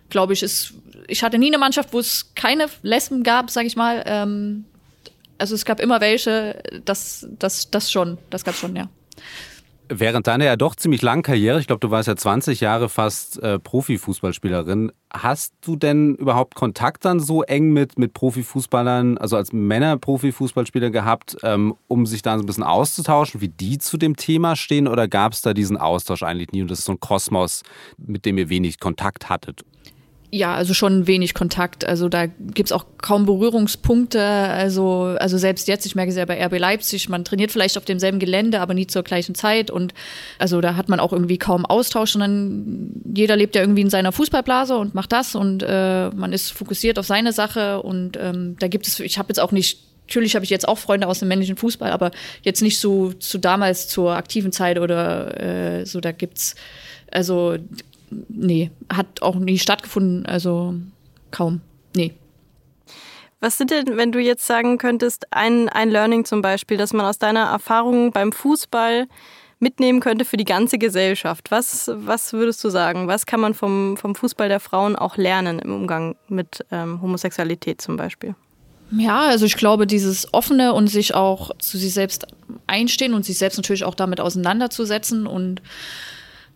glaube 0.09 0.33
ich, 0.33 0.43
ist, 0.43 0.73
ich 1.07 1.23
hatte 1.23 1.37
nie 1.37 1.47
eine 1.47 1.57
Mannschaft, 1.57 1.93
wo 1.93 1.99
es 1.99 2.33
keine 2.35 2.67
Lesben 2.81 3.23
gab, 3.23 3.49
sage 3.49 3.67
ich 3.67 3.75
mal. 3.75 4.03
Ähm, 4.05 4.65
also 5.37 5.55
es 5.55 5.65
gab 5.65 5.79
immer 5.79 6.01
welche, 6.01 6.61
das, 6.85 7.27
das, 7.39 7.69
das 7.69 7.91
schon, 7.91 8.17
das 8.29 8.43
gab 8.43 8.55
schon, 8.55 8.75
ja. 8.75 8.89
Während 9.99 10.25
deiner 10.25 10.45
ja 10.45 10.55
doch 10.55 10.75
ziemlich 10.75 11.03
langen 11.03 11.21
Karriere, 11.21 11.59
ich 11.59 11.67
glaube, 11.67 11.79
du 11.79 11.91
warst 11.91 12.07
ja 12.07 12.15
20 12.15 12.61
Jahre 12.61 12.89
fast 12.89 13.41
äh, 13.43 13.59
Profifußballspielerin, 13.59 14.91
hast 15.11 15.53
du 15.61 15.75
denn 15.75 16.15
überhaupt 16.15 16.55
Kontakt 16.55 17.05
dann 17.05 17.19
so 17.19 17.43
eng 17.43 17.71
mit, 17.71 17.99
mit 17.99 18.15
Profifußballern, 18.15 19.19
also 19.19 19.37
als 19.37 19.53
Männer-Profifußballspieler 19.53 20.89
gehabt, 20.89 21.37
ähm, 21.43 21.75
um 21.87 22.07
sich 22.07 22.23
da 22.23 22.37
so 22.37 22.43
ein 22.43 22.47
bisschen 22.47 22.63
auszutauschen, 22.63 23.41
wie 23.41 23.49
die 23.49 23.77
zu 23.77 23.97
dem 23.97 24.15
Thema 24.15 24.55
stehen? 24.55 24.87
Oder 24.87 25.07
gab 25.07 25.33
es 25.33 25.43
da 25.43 25.53
diesen 25.53 25.77
Austausch 25.77 26.23
eigentlich 26.23 26.51
nie 26.51 26.63
und 26.63 26.71
das 26.71 26.79
ist 26.79 26.85
so 26.85 26.93
ein 26.93 26.99
Kosmos, 26.99 27.61
mit 27.97 28.25
dem 28.25 28.39
ihr 28.39 28.49
wenig 28.49 28.79
Kontakt 28.79 29.29
hattet? 29.29 29.63
Ja, 30.35 30.55
also 30.55 30.73
schon 30.73 31.05
wenig 31.05 31.35
Kontakt. 31.35 31.85
Also 31.85 32.09
da 32.09 32.25
gibt's 32.25 32.71
auch 32.71 32.85
kaum 32.97 33.27
Berührungspunkte. 33.27 34.19
Also, 34.19 35.15
also 35.19 35.37
selbst 35.37 35.67
jetzt, 35.67 35.85
ich 35.85 35.93
merke 35.93 36.09
es 36.09 36.17
ja 36.17 36.25
bei 36.25 36.43
RB 36.43 36.57
Leipzig, 36.57 37.07
man 37.07 37.23
trainiert 37.23 37.51
vielleicht 37.51 37.77
auf 37.77 37.85
demselben 37.85 38.17
Gelände, 38.17 38.59
aber 38.59 38.73
nie 38.73 38.87
zur 38.87 39.03
gleichen 39.03 39.35
Zeit. 39.35 39.69
Und 39.69 39.93
also 40.39 40.59
da 40.59 40.75
hat 40.75 40.89
man 40.89 40.99
auch 40.99 41.13
irgendwie 41.13 41.37
kaum 41.37 41.67
Austausch, 41.67 42.13
sondern 42.13 42.93
jeder 43.13 43.35
lebt 43.35 43.53
ja 43.53 43.61
irgendwie 43.61 43.81
in 43.81 43.91
seiner 43.91 44.11
Fußballblase 44.11 44.75
und 44.75 44.95
macht 44.95 45.11
das 45.11 45.35
und 45.35 45.61
äh, 45.61 46.09
man 46.09 46.33
ist 46.33 46.49
fokussiert 46.49 46.97
auf 46.97 47.05
seine 47.05 47.31
Sache. 47.31 47.83
Und 47.83 48.17
ähm, 48.19 48.55
da 48.57 48.67
gibt 48.69 48.87
es, 48.87 48.99
ich 49.01 49.19
habe 49.19 49.29
jetzt 49.29 49.39
auch 49.39 49.51
nicht 49.51 49.81
natürlich 50.07 50.33
habe 50.33 50.45
ich 50.45 50.49
jetzt 50.49 50.67
auch 50.67 50.79
Freunde 50.79 51.07
aus 51.07 51.19
dem 51.19 51.27
männlichen 51.27 51.57
Fußball, 51.57 51.91
aber 51.91 52.09
jetzt 52.41 52.63
nicht 52.63 52.79
so 52.79 53.13
zu 53.13 53.37
damals 53.37 53.87
zur 53.87 54.15
aktiven 54.15 54.51
Zeit 54.51 54.79
oder 54.79 55.39
äh, 55.79 55.85
so, 55.85 56.01
da 56.01 56.11
gibt's 56.11 56.55
also 57.11 57.57
nee, 58.29 58.71
hat 58.91 59.21
auch 59.21 59.35
nie 59.35 59.59
stattgefunden, 59.59 60.25
also 60.25 60.75
kaum. 61.31 61.61
Nee. 61.95 62.13
Was 63.39 63.57
sind 63.57 63.71
denn, 63.71 63.97
wenn 63.97 64.11
du 64.11 64.19
jetzt 64.19 64.47
sagen 64.47 64.77
könntest, 64.77 65.27
ein, 65.31 65.67
ein 65.67 65.89
Learning 65.89 66.23
zum 66.23 66.41
Beispiel, 66.41 66.77
dass 66.77 66.93
man 66.93 67.05
aus 67.05 67.19
deiner 67.19 67.43
Erfahrung 67.43 68.11
beim 68.11 68.31
Fußball 68.31 69.07
mitnehmen 69.59 69.99
könnte 69.99 70.23
für 70.23 70.37
die 70.37 70.45
ganze 70.45 70.77
Gesellschaft? 70.77 71.51
Was, 71.51 71.91
was 71.93 72.31
würdest 72.31 72.63
du 72.63 72.69
sagen? 72.69 73.07
Was 73.07 73.25
kann 73.25 73.41
man 73.41 73.53
vom, 73.53 73.97
vom 73.97 74.15
Fußball 74.15 74.47
der 74.47 74.59
Frauen 74.59 74.95
auch 74.95 75.17
lernen 75.17 75.59
im 75.59 75.75
Umgang 75.75 76.15
mit 76.29 76.65
ähm, 76.71 77.01
Homosexualität 77.01 77.81
zum 77.81 77.97
Beispiel? 77.97 78.35
Ja, 78.91 79.21
also 79.21 79.45
ich 79.45 79.57
glaube, 79.57 79.87
dieses 79.87 80.33
offene 80.33 80.73
und 80.73 80.87
sich 80.87 81.15
auch 81.15 81.51
zu 81.57 81.77
sich 81.77 81.93
selbst 81.93 82.27
einstehen 82.67 83.13
und 83.13 83.25
sich 83.25 83.37
selbst 83.37 83.57
natürlich 83.57 83.85
auch 83.85 83.95
damit 83.95 84.19
auseinanderzusetzen 84.19 85.25
und 85.25 85.61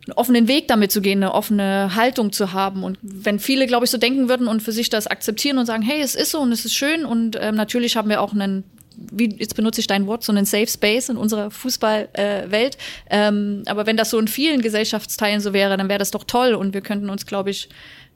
einen 0.07 0.17
offenen 0.17 0.47
Weg 0.47 0.67
damit 0.67 0.91
zu 0.91 1.01
gehen, 1.01 1.23
eine 1.23 1.33
offene 1.33 1.95
Haltung 1.95 2.31
zu 2.31 2.53
haben. 2.53 2.83
Und 2.83 2.97
wenn 3.01 3.39
viele, 3.39 3.67
glaube 3.67 3.85
ich, 3.85 3.91
so 3.91 3.97
denken 3.97 4.29
würden 4.29 4.47
und 4.47 4.61
für 4.61 4.71
sich 4.71 4.89
das 4.89 5.07
akzeptieren 5.07 5.57
und 5.57 5.65
sagen, 5.65 5.83
hey, 5.83 6.01
es 6.01 6.15
ist 6.15 6.31
so 6.31 6.39
und 6.39 6.51
es 6.51 6.65
ist 6.65 6.73
schön 6.73 7.05
und 7.05 7.37
ähm, 7.39 7.55
natürlich 7.55 7.95
haben 7.95 8.09
wir 8.09 8.21
auch 8.21 8.33
einen 8.33 8.63
wie 8.99 9.35
jetzt 9.37 9.55
benutze 9.55 9.79
ich 9.79 9.85
dein 9.85 10.07
Wort, 10.07 10.23
so 10.23 10.31
einen 10.31 10.45
Safe 10.45 10.67
Space 10.67 11.09
in 11.09 11.17
unserer 11.17 11.51
Fußballwelt. 11.51 12.77
Äh, 13.09 13.27
ähm, 13.27 13.61
aber 13.67 13.85
wenn 13.85 13.95
das 13.95 14.09
so 14.09 14.17
in 14.17 14.27
vielen 14.27 14.61
Gesellschaftsteilen 14.61 15.39
so 15.39 15.53
wäre, 15.53 15.77
dann 15.77 15.87
wäre 15.87 15.99
das 15.99 16.09
doch 16.11 16.23
toll 16.23 16.55
und 16.55 16.73
wir 16.73 16.81
könnten 16.81 17.09
uns, 17.09 17.27
glaube 17.27 17.51
ich, 17.51 17.69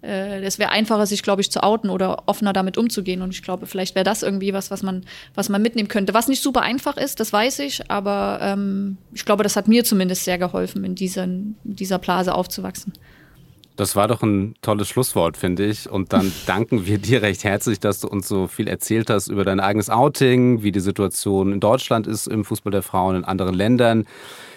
es 0.08 0.58
wäre 0.58 0.72
einfacher, 0.72 1.06
sich, 1.06 1.22
glaube 1.22 1.42
ich, 1.42 1.52
zu 1.52 1.62
outen 1.62 1.90
oder 1.90 2.24
offener 2.28 2.54
damit 2.54 2.78
umzugehen. 2.78 3.22
Und 3.22 3.32
ich 3.32 3.44
glaube, 3.44 3.68
vielleicht 3.68 3.96
wäre 3.96 4.04
das 4.04 4.24
irgendwie 4.24 4.54
was, 4.54 4.72
was 4.72 4.82
man, 4.82 5.06
was 5.36 5.50
man 5.50 5.62
mitnehmen 5.62 5.90
könnte. 5.90 6.14
Was 6.14 6.28
nicht 6.28 6.42
super 6.42 6.62
einfach 6.62 6.98
ist, 6.98 7.20
das 7.20 7.32
weiß 7.32 7.60
ich, 7.60 7.90
aber 7.92 8.40
ähm, 8.42 8.98
ich 9.14 9.26
glaube, 9.26 9.44
das 9.44 9.56
hat 9.56 9.68
mir 9.68 9.84
zumindest 9.84 10.26
sehr 10.26 10.38
geholfen, 10.38 10.84
in, 10.84 10.96
diesen, 10.96 11.56
in 11.64 11.76
dieser 11.76 12.00
Blase 12.00 12.34
aufzuwachsen. 12.34 12.94
Das 13.76 13.96
war 13.96 14.08
doch 14.08 14.22
ein 14.22 14.56
tolles 14.62 14.90
Schlusswort, 14.90 15.38
finde 15.38 15.66
ich. 15.66 15.90
Und 15.90 16.14
dann 16.14 16.32
danken 16.46 16.86
wir 16.86 16.98
dir 16.98 17.22
recht 17.22 17.44
herzlich, 17.44 17.80
dass 17.80 18.00
du 18.00 18.08
uns 18.08 18.28
so 18.28 18.48
viel 18.48 18.68
erzählt 18.68 19.10
hast 19.10 19.28
über 19.28 19.46
dein 19.46 19.60
eigenes 19.60 19.90
Outing, 19.90 20.64
wie 20.64 20.72
die 20.72 20.80
Situation 20.80 21.54
in 21.54 21.60
Deutschland 21.60 22.08
ist 22.08 22.28
im 22.28 22.44
Fußball 22.44 22.72
der 22.72 22.84
Frauen, 22.84 23.16
in 23.16 23.24
anderen 23.24 23.56
Ländern 23.56 24.06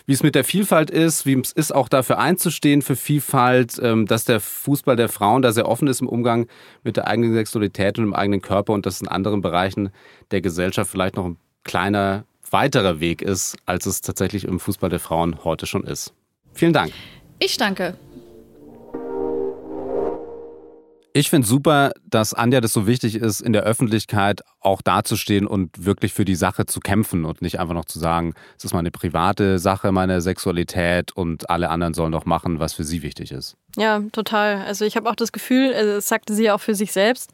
wie 0.06 0.12
es 0.12 0.22
mit 0.22 0.34
der 0.34 0.44
Vielfalt 0.44 0.90
ist, 0.90 1.26
wie 1.26 1.38
es 1.38 1.52
ist, 1.52 1.74
auch 1.74 1.88
dafür 1.88 2.18
einzustehen 2.18 2.82
für 2.82 2.96
Vielfalt, 2.96 3.78
ähm, 3.82 4.06
dass 4.06 4.24
der 4.24 4.40
Fußball 4.40 4.96
der 4.96 5.08
Frauen 5.08 5.42
da 5.42 5.52
sehr 5.52 5.68
offen 5.68 5.88
ist 5.88 6.00
im 6.00 6.08
Umgang 6.08 6.46
mit 6.82 6.96
der 6.96 7.06
eigenen 7.06 7.32
Sexualität 7.32 7.98
und 7.98 8.04
im 8.04 8.14
eigenen 8.14 8.42
Körper 8.42 8.72
und 8.72 8.86
dass 8.86 9.00
in 9.00 9.08
anderen 9.08 9.40
Bereichen 9.40 9.90
der 10.30 10.40
Gesellschaft 10.40 10.90
vielleicht 10.90 11.16
noch 11.16 11.24
ein 11.24 11.38
kleiner 11.64 12.24
weiterer 12.50 13.00
Weg 13.00 13.22
ist, 13.22 13.56
als 13.66 13.86
es 13.86 14.00
tatsächlich 14.00 14.44
im 14.44 14.60
Fußball 14.60 14.90
der 14.90 15.00
Frauen 15.00 15.42
heute 15.44 15.66
schon 15.66 15.84
ist. 15.84 16.12
Vielen 16.52 16.72
Dank. 16.72 16.92
Ich 17.38 17.56
danke. 17.56 17.96
Ich 21.16 21.30
finde 21.30 21.46
super, 21.46 21.92
dass 22.10 22.34
Anja 22.34 22.60
das 22.60 22.72
so 22.72 22.88
wichtig 22.88 23.14
ist, 23.14 23.40
in 23.40 23.52
der 23.52 23.62
Öffentlichkeit 23.62 24.40
auch 24.58 24.82
dazustehen 24.82 25.46
und 25.46 25.84
wirklich 25.84 26.12
für 26.12 26.24
die 26.24 26.34
Sache 26.34 26.66
zu 26.66 26.80
kämpfen 26.80 27.24
und 27.24 27.40
nicht 27.40 27.60
einfach 27.60 27.74
noch 27.74 27.84
zu 27.84 28.00
sagen, 28.00 28.34
es 28.58 28.64
ist 28.64 28.74
meine 28.74 28.90
private 28.90 29.60
Sache, 29.60 29.92
meine 29.92 30.20
Sexualität 30.20 31.12
und 31.12 31.48
alle 31.48 31.70
anderen 31.70 31.94
sollen 31.94 32.10
doch 32.10 32.24
machen, 32.24 32.58
was 32.58 32.72
für 32.72 32.82
sie 32.82 33.02
wichtig 33.02 33.30
ist. 33.30 33.56
Ja, 33.76 34.02
total. 34.10 34.62
Also 34.62 34.84
ich 34.84 34.96
habe 34.96 35.08
auch 35.08 35.14
das 35.14 35.30
Gefühl, 35.30 35.72
also 35.72 35.92
das 35.92 36.08
sagte 36.08 36.34
sie 36.34 36.50
auch 36.50 36.60
für 36.60 36.74
sich 36.74 36.92
selbst, 36.92 37.30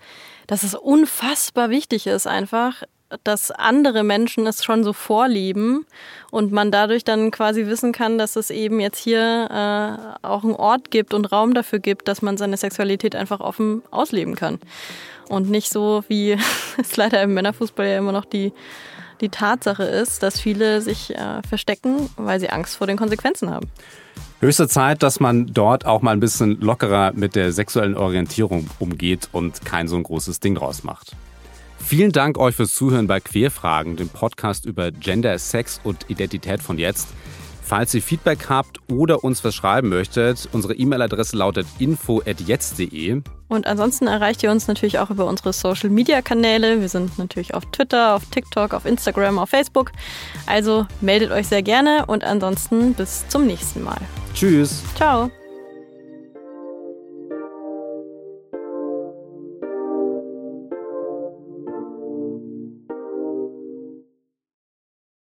dass 0.46 0.62
es 0.62 0.74
unfassbar 0.74 1.70
wichtig 1.70 2.06
ist, 2.06 2.26
einfach 2.26 2.82
dass 3.24 3.50
andere 3.50 4.02
Menschen 4.02 4.46
es 4.46 4.64
schon 4.64 4.84
so 4.84 4.92
vorleben 4.92 5.86
und 6.30 6.52
man 6.52 6.70
dadurch 6.70 7.04
dann 7.04 7.30
quasi 7.30 7.66
wissen 7.66 7.92
kann, 7.92 8.18
dass 8.18 8.36
es 8.36 8.50
eben 8.50 8.80
jetzt 8.80 8.98
hier 8.98 9.48
äh, 9.50 10.26
auch 10.26 10.44
einen 10.44 10.54
Ort 10.54 10.90
gibt 10.90 11.14
und 11.14 11.30
Raum 11.32 11.54
dafür 11.54 11.80
gibt, 11.80 12.08
dass 12.08 12.22
man 12.22 12.36
seine 12.36 12.56
Sexualität 12.56 13.16
einfach 13.16 13.40
offen 13.40 13.82
ausleben 13.90 14.36
kann. 14.36 14.58
Und 15.28 15.50
nicht 15.50 15.70
so, 15.70 16.04
wie 16.08 16.36
es 16.78 16.96
leider 16.96 17.22
im 17.22 17.34
Männerfußball 17.34 17.86
ja 17.86 17.98
immer 17.98 18.12
noch 18.12 18.24
die, 18.24 18.52
die 19.20 19.28
Tatsache 19.28 19.84
ist, 19.84 20.22
dass 20.22 20.40
viele 20.40 20.80
sich 20.80 21.14
äh, 21.14 21.42
verstecken, 21.48 22.08
weil 22.16 22.40
sie 22.40 22.50
Angst 22.50 22.76
vor 22.76 22.86
den 22.86 22.96
Konsequenzen 22.96 23.50
haben. 23.50 23.68
Höchste 24.40 24.68
Zeit, 24.68 25.02
dass 25.02 25.20
man 25.20 25.48
dort 25.48 25.84
auch 25.84 26.00
mal 26.00 26.12
ein 26.12 26.20
bisschen 26.20 26.60
lockerer 26.60 27.12
mit 27.14 27.34
der 27.34 27.52
sexuellen 27.52 27.96
Orientierung 27.96 28.70
umgeht 28.78 29.28
und 29.32 29.66
kein 29.66 29.86
so 29.86 29.96
ein 29.96 30.02
großes 30.02 30.40
Ding 30.40 30.54
draus 30.54 30.82
macht. 30.82 31.14
Vielen 31.90 32.12
Dank 32.12 32.38
euch 32.38 32.54
fürs 32.54 32.72
Zuhören 32.72 33.08
bei 33.08 33.18
Queerfragen, 33.18 33.96
dem 33.96 34.08
Podcast 34.08 34.64
über 34.64 34.92
Gender, 34.92 35.36
Sex 35.36 35.80
und 35.82 36.08
Identität 36.08 36.62
von 36.62 36.78
jetzt. 36.78 37.08
Falls 37.64 37.92
ihr 37.92 38.00
Feedback 38.00 38.48
habt 38.48 38.78
oder 38.88 39.24
uns 39.24 39.42
was 39.42 39.56
schreiben 39.56 39.88
möchtet, 39.88 40.48
unsere 40.52 40.76
E-Mail-Adresse 40.76 41.36
lautet 41.36 41.66
info@jetzt.de. 41.80 43.22
Und 43.48 43.66
ansonsten 43.66 44.06
erreicht 44.06 44.40
ihr 44.44 44.52
uns 44.52 44.68
natürlich 44.68 45.00
auch 45.00 45.10
über 45.10 45.26
unsere 45.26 45.52
Social-Media-Kanäle. 45.52 46.80
Wir 46.80 46.88
sind 46.88 47.18
natürlich 47.18 47.54
auf 47.54 47.66
Twitter, 47.72 48.14
auf 48.14 48.24
TikTok, 48.26 48.72
auf 48.72 48.86
Instagram, 48.86 49.40
auf 49.40 49.50
Facebook. 49.50 49.90
Also 50.46 50.86
meldet 51.00 51.32
euch 51.32 51.48
sehr 51.48 51.64
gerne 51.64 52.06
und 52.06 52.22
ansonsten 52.22 52.94
bis 52.94 53.26
zum 53.26 53.48
nächsten 53.48 53.82
Mal. 53.82 53.98
Tschüss. 54.32 54.84
Ciao. 54.94 55.28